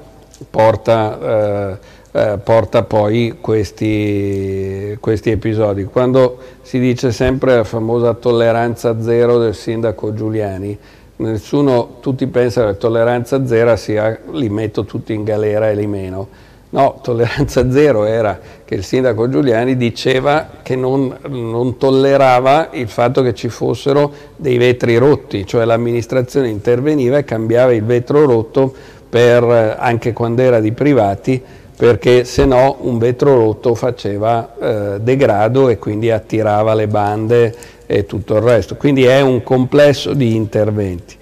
porta... 0.48 1.18
Eh, 1.20 1.96
eh, 2.10 2.38
porta 2.42 2.84
poi 2.84 3.36
questi, 3.38 4.96
questi, 4.98 5.30
episodi. 5.30 5.84
Quando 5.84 6.38
si 6.62 6.78
dice 6.80 7.12
sempre 7.12 7.54
la 7.56 7.64
famosa 7.64 8.14
tolleranza 8.14 9.00
zero 9.02 9.38
del 9.38 9.54
sindaco 9.54 10.14
Giuliani, 10.14 10.76
nessuno, 11.16 11.98
tutti 12.00 12.26
pensano 12.26 12.72
che 12.72 12.78
tolleranza 12.78 13.46
zero 13.46 13.76
sia 13.76 14.18
li 14.32 14.48
metto 14.48 14.84
tutti 14.84 15.12
in 15.12 15.22
galera 15.22 15.68
e 15.68 15.74
li 15.74 15.86
meno. 15.86 16.28
No, 16.70 16.98
tolleranza 17.02 17.70
zero 17.70 18.04
era 18.04 18.38
che 18.68 18.74
il 18.74 18.84
sindaco 18.84 19.30
Giuliani 19.30 19.78
diceva 19.78 20.46
che 20.62 20.76
non, 20.76 21.16
non 21.28 21.78
tollerava 21.78 22.68
il 22.72 22.88
fatto 22.88 23.22
che 23.22 23.32
ci 23.32 23.48
fossero 23.48 24.12
dei 24.36 24.58
vetri 24.58 24.98
rotti, 24.98 25.46
cioè 25.46 25.64
l'amministrazione 25.64 26.50
interveniva 26.50 27.16
e 27.16 27.24
cambiava 27.24 27.72
il 27.72 27.82
vetro 27.82 28.26
rotto 28.26 28.74
per, 29.08 29.42
anche 29.78 30.12
quando 30.12 30.42
era 30.42 30.60
di 30.60 30.72
privati 30.72 31.42
perché 31.78 32.24
se 32.24 32.44
no 32.44 32.76
un 32.80 32.98
vetro 32.98 33.36
rotto 33.36 33.74
faceva 33.74 34.52
eh, 34.60 35.00
degrado 35.00 35.70
e 35.70 35.78
quindi 35.78 36.10
attirava 36.10 36.74
le 36.74 36.88
bande 36.88 37.54
e 37.86 38.04
tutto 38.04 38.36
il 38.36 38.42
resto. 38.42 38.76
Quindi 38.76 39.04
è 39.04 39.22
un 39.22 39.42
complesso 39.42 40.12
di 40.12 40.34
interventi. 40.34 41.16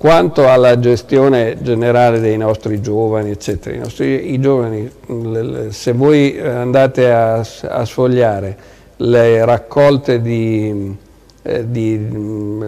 Quanto 0.00 0.48
alla 0.48 0.78
gestione 0.78 1.58
generale 1.60 2.20
dei 2.20 2.38
nostri 2.38 2.80
giovani, 2.80 3.32
eccetera, 3.32 3.76
i, 3.76 3.78
nostri, 3.80 4.32
i 4.32 4.40
giovani, 4.40 4.90
se 5.68 5.92
voi 5.92 6.40
andate 6.40 7.12
a, 7.12 7.34
a 7.40 7.84
sfogliare 7.84 8.56
le 8.96 9.44
raccolte 9.44 10.22
di, 10.22 10.96
eh, 11.42 11.70
di, 11.70 12.00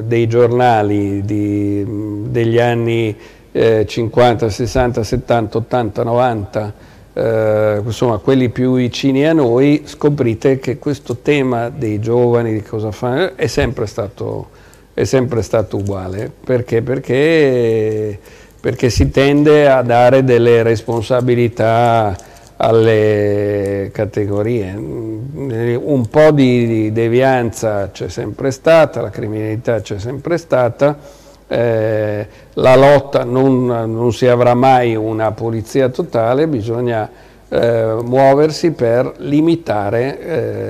dei 0.05 0.27
giornali 0.27 1.25
di, 1.25 1.83
degli 2.29 2.59
anni 2.59 3.17
eh, 3.51 3.87
50, 3.87 4.51
60, 4.51 5.03
70, 5.03 5.57
80, 5.57 6.03
90, 6.03 6.73
eh, 7.15 7.81
insomma 7.83 8.19
quelli 8.19 8.51
più 8.51 8.75
vicini 8.75 9.27
a 9.27 9.33
noi, 9.33 9.85
scoprite 9.87 10.59
che 10.59 10.77
questo 10.77 11.17
tema 11.23 11.71
dei 11.71 11.99
giovani, 11.99 12.53
di 12.53 12.63
cosa 12.63 12.91
fanno, 12.91 13.37
è 13.37 13.47
sempre 13.47 13.87
stato, 13.87 14.49
è 14.95 15.05
sempre 15.05 15.43
stato 15.43 15.79
uguale. 15.79 16.31
Perché? 16.45 16.83
Perché, 16.83 18.19
perché 18.61 18.91
si 18.91 19.11
tende 19.11 19.69
a 19.69 19.83
dare 19.83 20.25
delle 20.25 20.63
responsabilità 20.63 22.17
alle 22.57 23.91
categorie. 23.93 24.73
Un 24.75 26.07
po' 26.09 26.31
di 26.31 26.93
devianza 26.93 27.91
c'è 27.91 28.09
sempre 28.09 28.51
stata, 28.51 29.01
la 29.01 29.11
criminalità 29.11 29.81
c'è 29.81 29.99
sempre 29.99 30.39
stata, 30.39 30.97
eh, 31.49 32.27
la 32.55 32.77
lotta 32.77 33.25
non, 33.25 33.67
non, 33.67 34.13
si 34.13 34.27
avrà 34.27 34.55
mai 34.55 34.95
una 34.95 35.33
polizia 35.33 35.89
totale, 35.89 36.47
bisogna 36.47 37.11
eh, 37.53 37.99
muoversi 38.03 38.71
per 38.71 39.13
limitare, 39.19 40.21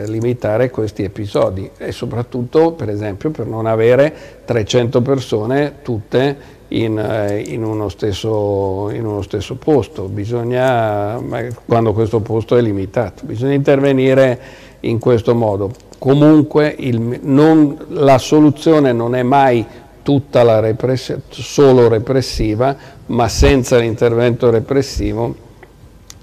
eh, 0.03 0.09
limitare, 0.09 0.68
questi 0.68 1.05
episodi 1.05 1.71
e 1.79 1.92
soprattutto 1.92 2.73
per 2.73 2.88
esempio 2.88 3.31
per 3.31 3.47
non 3.47 3.66
avere 3.66 4.12
300 4.45 5.01
persone 5.01 5.75
tutte 5.83 6.37
in, 6.68 6.99
eh, 6.99 7.38
in, 7.38 7.62
uno, 7.62 7.88
stesso, 7.88 8.90
in 8.90 9.07
uno, 9.07 9.23
stesso, 9.23 9.55
posto, 9.55 10.09
bisogna, 10.09 11.21
quando 11.64 11.92
questo 11.92 12.18
posto 12.18 12.57
è 12.57 12.61
limitato, 12.61 13.23
bisogna 13.27 13.55
intervenire 13.55 14.40
in 14.81 14.99
questo 14.99 15.37
modo. 15.37 15.71
Comunque 15.99 16.75
il, 16.77 17.21
non, 17.23 17.77
la 17.90 18.18
soluzione 18.18 18.92
non 18.92 19.14
è 19.14 19.23
mai 19.23 19.64
tutta 20.03 20.42
la 20.42 20.59
repressione, 20.59 21.23
solo 21.29 21.87
repressiva, 21.87 22.75
ma 23.07 23.29
senza 23.29 23.79
l'intervento 23.79 24.51
repressivo 24.51 25.51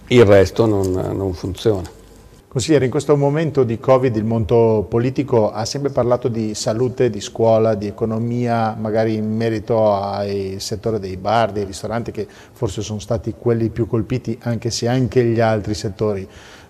il 0.10 0.26
resto 0.26 0.65
non, 0.65 0.91
non 0.91 1.34
funziona. 1.34 1.98
Consigliere, 2.48 2.86
in 2.86 2.91
questo 2.91 3.15
momento 3.15 3.63
di 3.63 3.80
Covid 3.80 4.15
il 4.15 4.24
mondo 4.24 4.84
politico 4.89 5.52
ha 5.52 5.65
sempre 5.65 5.91
parlato 5.91 6.30
di 6.30 6.56
salute, 6.56 7.12
di 7.12 7.22
scuola, 7.22 7.76
di 7.76 7.86
economia, 7.86 8.74
magari 8.74 9.13
in 9.13 9.36
merito 9.36 9.93
al 9.93 10.56
settore 10.58 11.00
dei 11.00 11.15
bar, 11.15 11.52
dei 11.52 11.65
ristoranti 11.65 12.10
che 12.10 12.28
forse 12.28 12.82
sono 12.82 12.98
stati 12.98 13.36
quelli 13.38 13.69
più 13.69 13.86
colpiti, 13.86 14.36
anche 14.41 14.72
se 14.72 14.88
anche 14.88 15.24
gli 15.24 15.39
altri 15.39 15.76
settori 15.76 16.28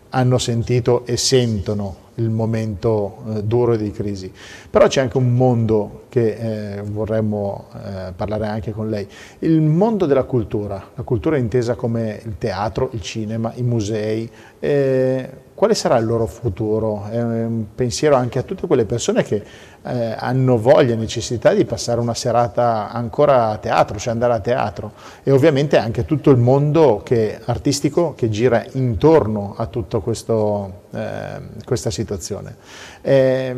hanno 0.10 0.38
sentito 0.38 1.06
e 1.06 1.16
sentono 1.16 2.08
il 2.20 2.30
momento 2.30 3.24
eh, 3.28 3.44
duro 3.44 3.76
di 3.76 3.92
crisi. 3.92 4.32
Però 4.70 4.88
c'è 4.88 5.02
anche 5.02 5.18
un 5.18 5.34
mondo 5.34 6.04
che 6.10 6.78
eh, 6.78 6.82
vorremmo 6.82 7.68
eh, 7.74 8.14
parlare 8.16 8.48
anche 8.48 8.72
con 8.72 8.90
lei, 8.90 9.08
il 9.40 9.62
mondo 9.62 10.06
della 10.06 10.24
cultura, 10.24 10.92
la 10.96 11.04
cultura 11.04 11.38
intesa 11.38 11.76
come 11.76 12.22
il 12.24 12.38
teatro, 12.38 12.90
il 12.94 13.02
cinema, 13.02 13.52
i 13.56 13.64
musei. 13.64 14.30
Eh, 14.60 15.30
quale 15.54 15.74
sarà 15.74 15.98
il 15.98 16.06
loro 16.06 16.26
futuro? 16.26 17.06
È 17.10 17.22
un 17.22 17.66
pensiero 17.76 18.16
anche 18.16 18.40
a 18.40 18.44
tutte 18.44 18.66
quelle 18.66 18.86
persone 18.86 19.24
che 19.24 19.44
eh, 19.84 20.16
hanno 20.18 20.58
voglia, 20.58 20.96
necessità 20.96 21.54
di 21.54 21.66
passare 21.66 22.00
una 22.00 22.14
serata 22.14 22.92
ancora 22.92 23.50
a 23.50 23.58
teatro, 23.58 23.98
cioè 23.98 24.14
andare 24.14 24.34
a 24.34 24.40
teatro 24.40 24.92
e 25.24 25.32
ovviamente 25.32 25.78
anche 25.78 26.06
tutto 26.06 26.30
il 26.30 26.38
mondo 26.38 27.02
che, 27.04 27.40
artistico 27.46 28.14
che 28.16 28.30
gira 28.30 28.66
intorno 28.74 29.54
a 29.58 29.66
tutta 29.68 30.02
eh, 30.02 31.42
questa 31.66 31.90
situazione. 31.90 32.56
Eh, 33.02 33.56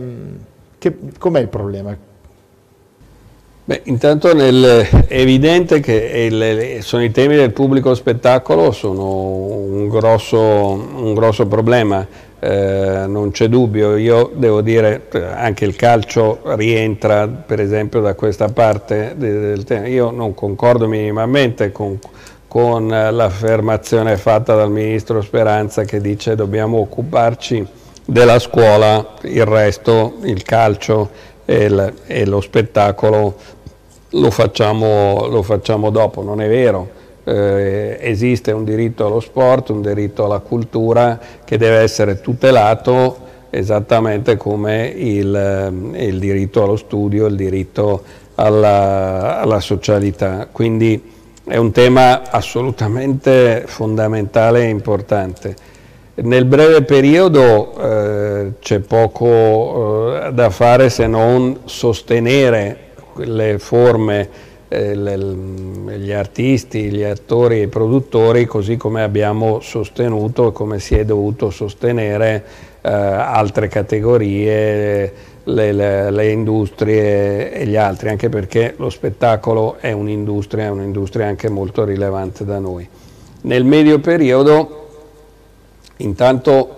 com'è 1.18 1.40
il 1.40 1.48
problema? 1.48 2.10
Beh, 3.64 3.82
intanto 3.86 4.28
è 4.28 4.88
evidente 5.08 5.80
che 5.80 5.94
il, 5.94 6.84
sono 6.84 7.04
i 7.04 7.12
temi 7.12 7.36
del 7.36 7.52
pubblico 7.52 7.94
spettacolo 7.94 8.72
sono 8.72 9.06
un 9.06 9.88
grosso, 9.88 10.40
un 10.40 11.14
grosso 11.14 11.46
problema, 11.46 12.06
eh, 12.44 13.04
non 13.06 13.30
c'è 13.30 13.48
dubbio, 13.48 13.96
io 13.96 14.32
devo 14.34 14.62
dire 14.62 15.08
anche 15.36 15.64
il 15.64 15.76
calcio 15.76 16.40
rientra 16.56 17.28
per 17.28 17.60
esempio 17.60 18.02
da 18.02 18.16
questa 18.16 18.48
parte 18.50 19.14
del 19.16 19.64
tema, 19.64 19.86
io 19.86 20.10
non 20.10 20.34
concordo 20.34 20.88
minimamente 20.88 21.72
con, 21.72 22.00
con 22.48 22.88
l'affermazione 22.88 24.18
fatta 24.18 24.56
dal 24.56 24.72
Ministro 24.72 25.22
Speranza 25.22 25.84
che 25.84 26.02
dice 26.02 26.34
dobbiamo 26.34 26.80
occuparci 26.80 27.64
della 28.04 28.40
scuola, 28.40 29.14
il 29.22 29.46
resto, 29.46 30.16
il 30.24 30.42
calcio 30.42 31.10
e, 31.46 31.66
il, 31.66 31.94
e 32.08 32.26
lo 32.26 32.42
spettacolo 32.42 33.36
lo 34.14 34.32
facciamo, 34.32 35.28
lo 35.28 35.42
facciamo, 35.44 35.90
dopo, 35.90 36.24
non 36.24 36.42
è 36.42 36.48
vero. 36.48 37.00
Eh, 37.32 37.98
esiste 38.02 38.52
un 38.52 38.66
diritto 38.66 39.06
allo 39.06 39.22
sport, 39.22 39.70
un 39.70 39.82
diritto 39.82 40.26
alla 40.26 40.40
cultura 40.40 41.18
che 41.46 41.58
deve 41.58 41.78
essere 41.78 42.20
tutelato 42.20 43.30
esattamente 43.52 44.36
come 44.36 44.88
il, 44.88 45.34
eh, 45.34 46.08
il 46.08 46.20
diritto 46.20 46.64
allo 46.64 46.76
studio, 46.76 47.28
il 47.28 47.36
diritto 47.36 48.04
alla, 48.36 49.40
alla, 49.40 49.60
socialità. 49.60 50.48
Quindi 50.52 51.02
è 51.46 51.58
un 51.58 51.72
tema 51.72 52.30
assolutamente 52.30 53.64
fondamentale 53.66 54.64
e 54.64 54.70
importante. 54.70 55.56
Nel 56.16 56.46
breve 56.46 56.82
periodo 56.84 57.74
eh, 57.80 58.52
c'è 58.60 58.80
poco 58.80 60.26
eh, 60.26 60.34
da 60.34 60.50
fare 60.50 60.90
se 60.90 61.08
non 61.08 61.60
sostenere 61.66 62.90
le 63.16 63.58
forme, 63.60 64.30
gli 64.72 66.12
artisti, 66.12 66.92
gli 66.92 67.04
attori 67.04 67.60
e 67.60 67.64
i 67.64 67.68
produttori, 67.68 68.46
così 68.46 68.78
come 68.78 69.04
abbiamo 69.04 69.60
sostenuto 69.60 70.50
e 70.50 70.52
come 70.54 70.80
si 70.80 70.96
è 70.96 71.04
dovuto 71.04 71.50
sostenere 71.50 72.44
eh, 72.82 72.90
altre 72.90 73.68
categorie, 73.68 75.14
le, 75.44 75.72
le, 75.74 76.12
le, 76.12 76.32
industrie 76.32 77.52
e 77.52 77.66
gli 77.66 77.76
altri, 77.76 78.10
anche 78.10 78.30
perché 78.30 78.76
lo 78.78 78.90
spettacolo 78.90 79.78
è 79.80 79.92
un'industria, 79.92 80.66
è 80.66 80.70
un'industria 80.70 81.28
anche 81.28 81.50
molto 81.50 81.84
rilevante 81.84 82.46
da 82.46 82.60
noi. 82.60 82.88
Nel 83.42 83.66
medio 83.66 84.00
periodo 84.00 84.82
Intanto, 86.02 86.78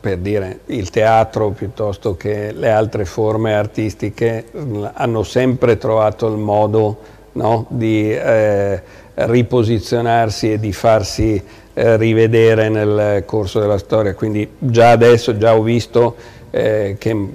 per 0.00 0.18
dire, 0.18 0.60
il 0.66 0.90
teatro 0.90 1.50
piuttosto 1.50 2.16
che 2.16 2.52
le 2.52 2.70
altre 2.70 3.04
forme 3.04 3.54
artistiche 3.54 4.46
hanno 4.94 5.22
sempre 5.22 5.76
trovato 5.76 6.26
il 6.26 6.38
modo 6.38 7.12
no, 7.34 7.66
di 7.68 8.12
eh, 8.12 8.82
riposizionarsi 9.14 10.52
e 10.52 10.58
di 10.58 10.72
farsi 10.72 11.42
eh, 11.72 11.96
rivedere 11.96 12.68
nel 12.68 13.22
corso 13.24 13.60
della 13.60 13.78
storia. 13.78 14.14
Quindi 14.14 14.48
già 14.58 14.90
adesso, 14.90 15.36
già 15.36 15.54
ho 15.54 15.62
visto 15.62 16.16
eh, 16.50 16.96
che 16.98 17.28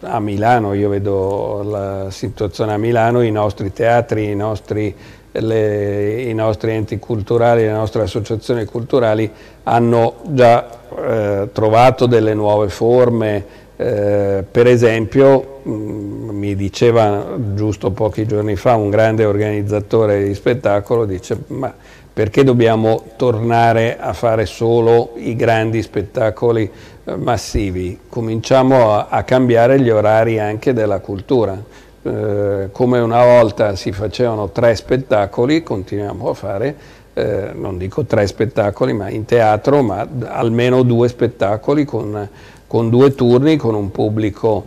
a 0.00 0.20
Milano, 0.20 0.74
io 0.74 0.88
vedo 0.88 1.62
la 1.62 2.10
situazione 2.10 2.72
a 2.72 2.78
Milano, 2.78 3.22
i 3.22 3.30
nostri 3.30 3.72
teatri, 3.72 4.30
i 4.30 4.36
nostri 4.36 4.94
le, 5.32 6.22
i 6.22 6.34
nostri 6.34 6.72
enti 6.72 6.98
culturali, 6.98 7.62
le 7.62 7.70
nostre 7.70 8.02
associazioni 8.02 8.64
culturali 8.64 9.30
hanno 9.64 10.16
già 10.24 10.68
eh, 10.96 11.48
trovato 11.52 12.06
delle 12.06 12.34
nuove 12.34 12.68
forme, 12.68 13.44
eh, 13.82 14.44
per 14.50 14.66
esempio 14.66 15.60
mh, 15.62 15.70
mm, 15.70 16.28
mi 16.36 16.54
diceva 16.54 17.34
giusto 17.54 17.90
pochi 17.92 18.26
giorni 18.26 18.54
fa 18.54 18.74
un 18.76 18.90
grande 18.90 19.24
organizzatore 19.24 20.22
di 20.22 20.34
spettacolo, 20.34 21.06
dice 21.06 21.38
ma 21.46 21.72
perché 22.12 22.44
dobbiamo 22.44 23.02
tornare 23.16 23.98
a 23.98 24.12
fare 24.12 24.44
solo 24.44 25.12
i 25.16 25.34
grandi 25.34 25.80
spettacoli 25.80 26.70
eh, 27.04 27.16
massivi? 27.16 27.98
Cominciamo 28.06 28.92
a, 28.92 29.06
a 29.08 29.22
cambiare 29.22 29.80
gli 29.80 29.88
orari 29.88 30.38
anche 30.38 30.74
della 30.74 30.98
cultura 30.98 31.58
eh, 32.02 32.68
come 32.72 32.98
una 32.98 33.24
volta 33.24 33.76
si 33.76 33.92
facevano 33.92 34.50
tre 34.50 34.74
spettacoli, 34.74 35.62
continuiamo 35.62 36.28
a 36.28 36.34
fare, 36.34 36.76
eh, 37.14 37.50
non 37.54 37.78
dico 37.78 38.04
tre 38.04 38.26
spettacoli, 38.26 38.92
ma 38.92 39.08
in 39.08 39.24
teatro, 39.24 39.82
ma 39.82 40.06
almeno 40.26 40.82
due 40.82 41.08
spettacoli 41.08 41.84
con, 41.84 42.28
con 42.70 42.88
due 42.88 43.16
turni, 43.16 43.56
con 43.56 43.74
un 43.74 43.90
pubblico 43.90 44.64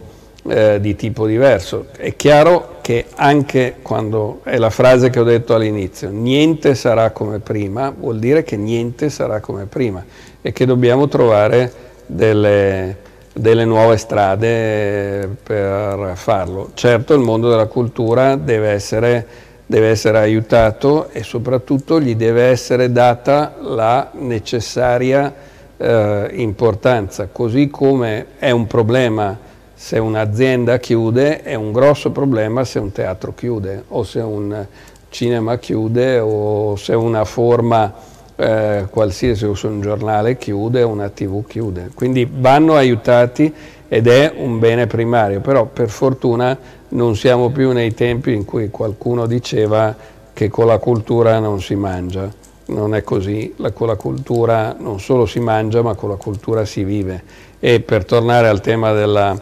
eh, 0.50 0.82
di 0.82 0.94
tipo 0.98 1.26
diverso. 1.26 1.86
È 1.96 2.18
chiaro 2.18 2.80
che 2.82 3.06
anche 3.16 3.76
quando 3.82 4.42
è 4.44 4.58
la 4.58 4.70
frase 4.70 5.10
che 5.10 5.22
ho 5.22 5.24
detto 5.24 5.56
all'inizio, 5.56 6.10
niente 6.10 6.76
sarà 6.76 7.12
come 7.12 7.40
prima, 7.40 7.96
vuol 7.98 8.20
dire 8.20 8.44
che 8.44 8.58
niente 8.58 9.10
sarà 9.10 9.40
come 9.40 9.68
prima 9.68 10.04
e 10.42 10.52
che 10.52 10.66
dobbiamo 10.66 11.08
trovare 11.08 11.72
delle 12.06 12.98
delle 13.32 13.64
nuove 13.64 13.96
strade 13.96 15.30
per 15.42 16.12
farlo. 16.16 16.72
Certo 16.74 17.14
il 17.14 17.22
mondo 17.22 17.50
della 17.50 17.68
cultura 17.68 18.36
deve 18.36 18.72
essere, 18.72 19.26
deve 19.66 19.88
essere 19.88 20.18
aiutato 20.20 21.08
e 21.10 21.24
soprattutto 21.24 22.02
gli 22.02 22.16
deve 22.16 22.44
essere 22.44 22.92
data 22.92 23.56
la 23.62 24.10
necessaria 24.16 25.34
eh, 25.78 26.30
importanza, 26.34 27.28
così 27.32 27.70
come 27.70 28.26
è 28.38 28.52
un 28.52 28.68
problema 28.68 29.38
se 29.74 30.00
un'azienda 30.00 30.78
chiude, 30.78 31.42
è 31.42 31.56
un 31.56 31.72
grosso 31.72 32.12
problema 32.12 32.64
se 32.64 32.80
un 32.80 32.92
teatro 32.92 33.34
chiude 33.34 33.84
o 33.90 34.04
se 34.04 34.20
un 34.20 34.66
cinema 35.10 35.58
chiude 35.58 36.20
o 36.20 36.76
se 36.76 36.94
una 36.94 37.26
forma 37.26 37.94
eh, 38.36 38.88
qualsiasi 38.90 39.46
o 39.46 39.54
se 39.56 39.68
un 39.68 39.82
giornale 39.82 40.38
chiude 40.38 40.84
o 40.84 40.90
una 40.90 41.10
tv 41.10 41.46
chiude. 41.46 41.92
Quindi 41.94 42.28
vanno 42.32 42.76
aiutati 42.76 43.54
ed 43.88 44.08
è 44.08 44.34
un 44.36 44.58
bene 44.58 44.88
primario, 44.88 45.40
però 45.40 45.66
per 45.66 45.90
fortuna 45.90 46.58
non 46.90 47.16
siamo 47.16 47.50
più 47.50 47.72
nei 47.72 47.94
tempi 47.94 48.34
in 48.34 48.46
cui 48.46 48.70
qualcuno 48.70 49.26
diceva 49.26 49.96
che 50.34 50.50
con 50.50 50.66
la 50.66 50.78
cultura 50.78 51.40
non 51.40 51.62
si 51.62 51.76
mangia. 51.76 52.43
Non 52.66 52.96
è 52.96 53.04
così, 53.04 53.54
la, 53.58 53.72
con 53.72 53.88
la 53.88 53.96
cultura 53.96 54.76
non 54.80 55.00
solo 55.00 55.26
si 55.26 55.40
mangia 55.40 55.82
ma 55.82 55.96
con 55.96 56.10
la 56.10 56.16
cultura 56.16 56.66
si 56.66 56.84
vive. 56.84 57.24
E 57.60 57.82
per 57.82 58.06
tornare 58.06 58.48
al 58.48 58.62
tema 58.62 58.94
della, 58.94 59.38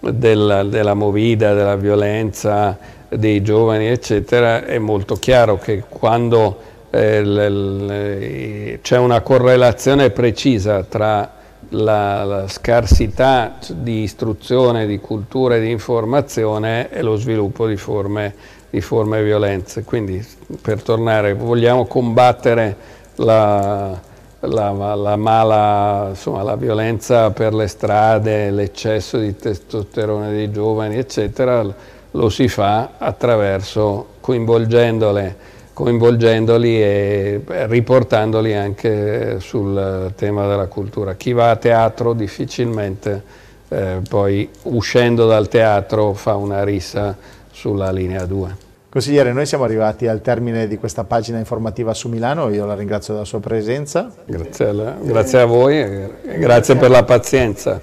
della, 0.00 0.62
della 0.62 0.94
movida, 0.94 1.54
della 1.54 1.76
violenza 1.76 2.78
dei 3.08 3.42
giovani 3.42 3.86
eccetera, 3.86 4.64
è 4.64 4.78
molto 4.78 5.14
chiaro 5.14 5.58
che 5.58 5.84
quando 5.88 6.74
eh, 6.90 8.78
c'è 8.82 8.98
una 8.98 9.20
correlazione 9.20 10.10
precisa 10.10 10.82
tra 10.82 11.32
la, 11.70 12.24
la, 12.24 12.48
scarsità 12.48 13.58
di 13.68 14.02
istruzione, 14.02 14.86
di 14.86 14.98
cultura 15.00 15.56
e 15.56 15.60
di 15.60 15.70
informazione 15.70 16.90
e 16.90 17.02
lo 17.02 17.16
sviluppo 17.16 17.66
di 17.66 17.76
forme, 17.76 18.34
di 18.70 18.80
forme 18.80 19.22
violenze. 19.22 19.84
Quindi 19.84 20.24
per 20.60 20.82
tornare, 20.82 21.34
vogliamo 21.34 21.86
combattere 21.86 22.76
la, 23.16 23.98
la, 24.40 24.94
la, 24.94 25.16
mala, 25.16 26.06
insomma, 26.10 26.42
la 26.42 26.56
violenza 26.56 27.30
per 27.30 27.54
le 27.54 27.66
strade, 27.66 28.50
l'eccesso 28.50 29.18
di 29.18 29.36
testosterone 29.36 30.30
dei 30.30 30.50
giovani, 30.50 30.96
eccetera, 30.96 31.64
lo 32.10 32.28
si 32.28 32.48
fa 32.48 32.92
attraverso 32.98 34.14
coinvolgendole 34.20 35.54
coinvolgendoli 35.76 36.82
e 36.82 37.42
riportandoli 37.44 38.54
anche 38.54 39.40
sul 39.40 40.10
tema 40.16 40.46
della 40.46 40.68
cultura. 40.68 41.16
Chi 41.16 41.34
va 41.34 41.50
a 41.50 41.56
teatro 41.56 42.14
difficilmente 42.14 43.22
eh, 43.68 44.00
poi 44.08 44.48
uscendo 44.62 45.26
dal 45.26 45.48
teatro 45.48 46.14
fa 46.14 46.34
una 46.36 46.64
rissa 46.64 47.14
sulla 47.56 47.90
linea 47.90 48.26
2. 48.26 48.64
Consigliere, 48.90 49.32
noi 49.32 49.46
siamo 49.46 49.64
arrivati 49.64 50.06
al 50.06 50.20
termine 50.20 50.68
di 50.68 50.76
questa 50.76 51.04
pagina 51.04 51.38
informativa 51.38 51.94
su 51.94 52.08
Milano, 52.08 52.50
io 52.50 52.66
la 52.66 52.74
ringrazio 52.74 53.14
della 53.14 53.24
sua 53.24 53.40
presenza. 53.40 54.12
Grazie 54.26 54.68
a, 54.68 54.96
grazie 55.00 55.40
a 55.40 55.44
voi 55.46 55.80
e 55.80 56.10
grazie 56.38 56.76
per 56.76 56.90
la 56.90 57.02
pazienza. 57.02 57.80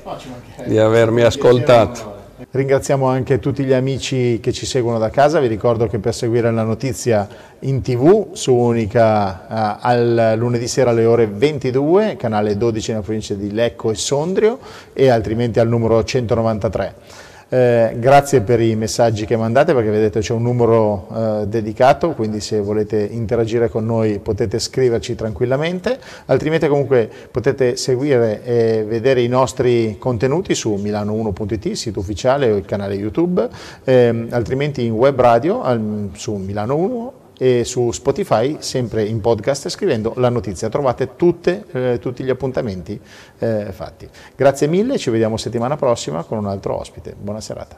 di 0.66 0.78
avermi 0.78 1.24
ascoltato. 1.24 2.12
Ringraziamo 2.52 3.08
anche 3.08 3.40
tutti 3.40 3.64
gli 3.64 3.74
amici 3.74 4.40
che 4.40 4.52
ci 4.52 4.68
seguono 4.68 5.00
da 5.00 5.10
casa, 5.10 5.40
vi 5.40 5.48
ricordo 5.48 5.88
che 5.88 5.98
per 5.98 6.14
seguire 6.14 6.52
la 6.52 6.64
notizia 6.64 7.28
in 7.60 7.82
tv 7.82 8.34
su 8.34 8.54
Unica 8.54 9.48
eh, 9.48 9.78
al 9.82 10.36
lunedì 10.38 10.68
sera 10.68 10.92
alle 10.92 11.06
ore 11.06 11.26
22, 11.26 12.16
canale 12.16 12.58
12 12.58 12.92
nella 12.92 13.04
provincia 13.04 13.34
di 13.34 13.52
Lecco 13.52 13.90
e 13.90 13.96
Sondrio 13.96 14.60
e 14.94 15.10
altrimenti 15.10 15.60
al 15.60 15.68
numero 15.68 16.04
193. 16.04 17.32
Eh, 17.54 17.94
grazie 18.00 18.42
per 18.42 18.60
i 18.60 18.76
messaggi 18.76 19.28
che 19.28 19.38
mandate 19.38 19.76
perché 19.76 19.92
vedete 19.92 20.22
c'è 20.22 20.34
un 20.34 20.42
numero 20.42 21.08
eh, 21.14 21.46
dedicato, 21.46 22.14
quindi 22.14 22.40
se 22.40 22.60
volete 22.60 22.98
interagire 23.00 23.70
con 23.70 23.86
noi 23.86 24.18
potete 24.18 24.58
scriverci 24.58 25.14
tranquillamente, 25.14 26.00
altrimenti 26.26 26.68
comunque 26.68 27.08
potete 27.30 27.76
seguire 27.76 28.44
e 28.44 28.84
vedere 28.86 29.22
i 29.22 29.28
nostri 29.28 29.98
contenuti 30.00 30.56
su 30.56 30.72
milano1.it, 30.82 31.74
sito 31.74 32.00
ufficiale 32.00 32.50
o 32.50 32.56
il 32.56 32.66
canale 32.66 32.96
YouTube, 32.96 33.48
eh, 33.84 34.26
altrimenti 34.32 34.86
in 34.86 34.94
web 34.94 35.22
radio 35.22 35.62
al, 35.62 36.10
su 36.14 36.34
Milano 36.34 36.76
1 36.76 37.14
e 37.44 37.66
su 37.66 37.92
Spotify, 37.92 38.56
sempre 38.60 39.04
in 39.04 39.20
podcast, 39.20 39.68
scrivendo 39.68 40.14
la 40.16 40.30
notizia. 40.30 40.70
Trovate 40.70 41.18
tutte, 41.18 41.66
eh, 41.74 42.00
tutti 42.00 42.24
gli 42.24 42.30
appuntamenti 42.30 42.98
eh, 43.40 43.68
fatti. 43.74 44.08
Grazie 44.34 44.68
mille, 44.68 44.98
ci 44.98 45.10
vediamo 45.10 45.36
settimana 45.36 45.76
prossima 45.76 46.24
con 46.24 46.38
un 46.38 46.48
altro 46.48 46.80
ospite. 46.80 47.14
Buona 47.20 47.42
serata. 47.42 47.78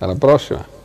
Alla 0.00 0.16
prossima. 0.16 0.79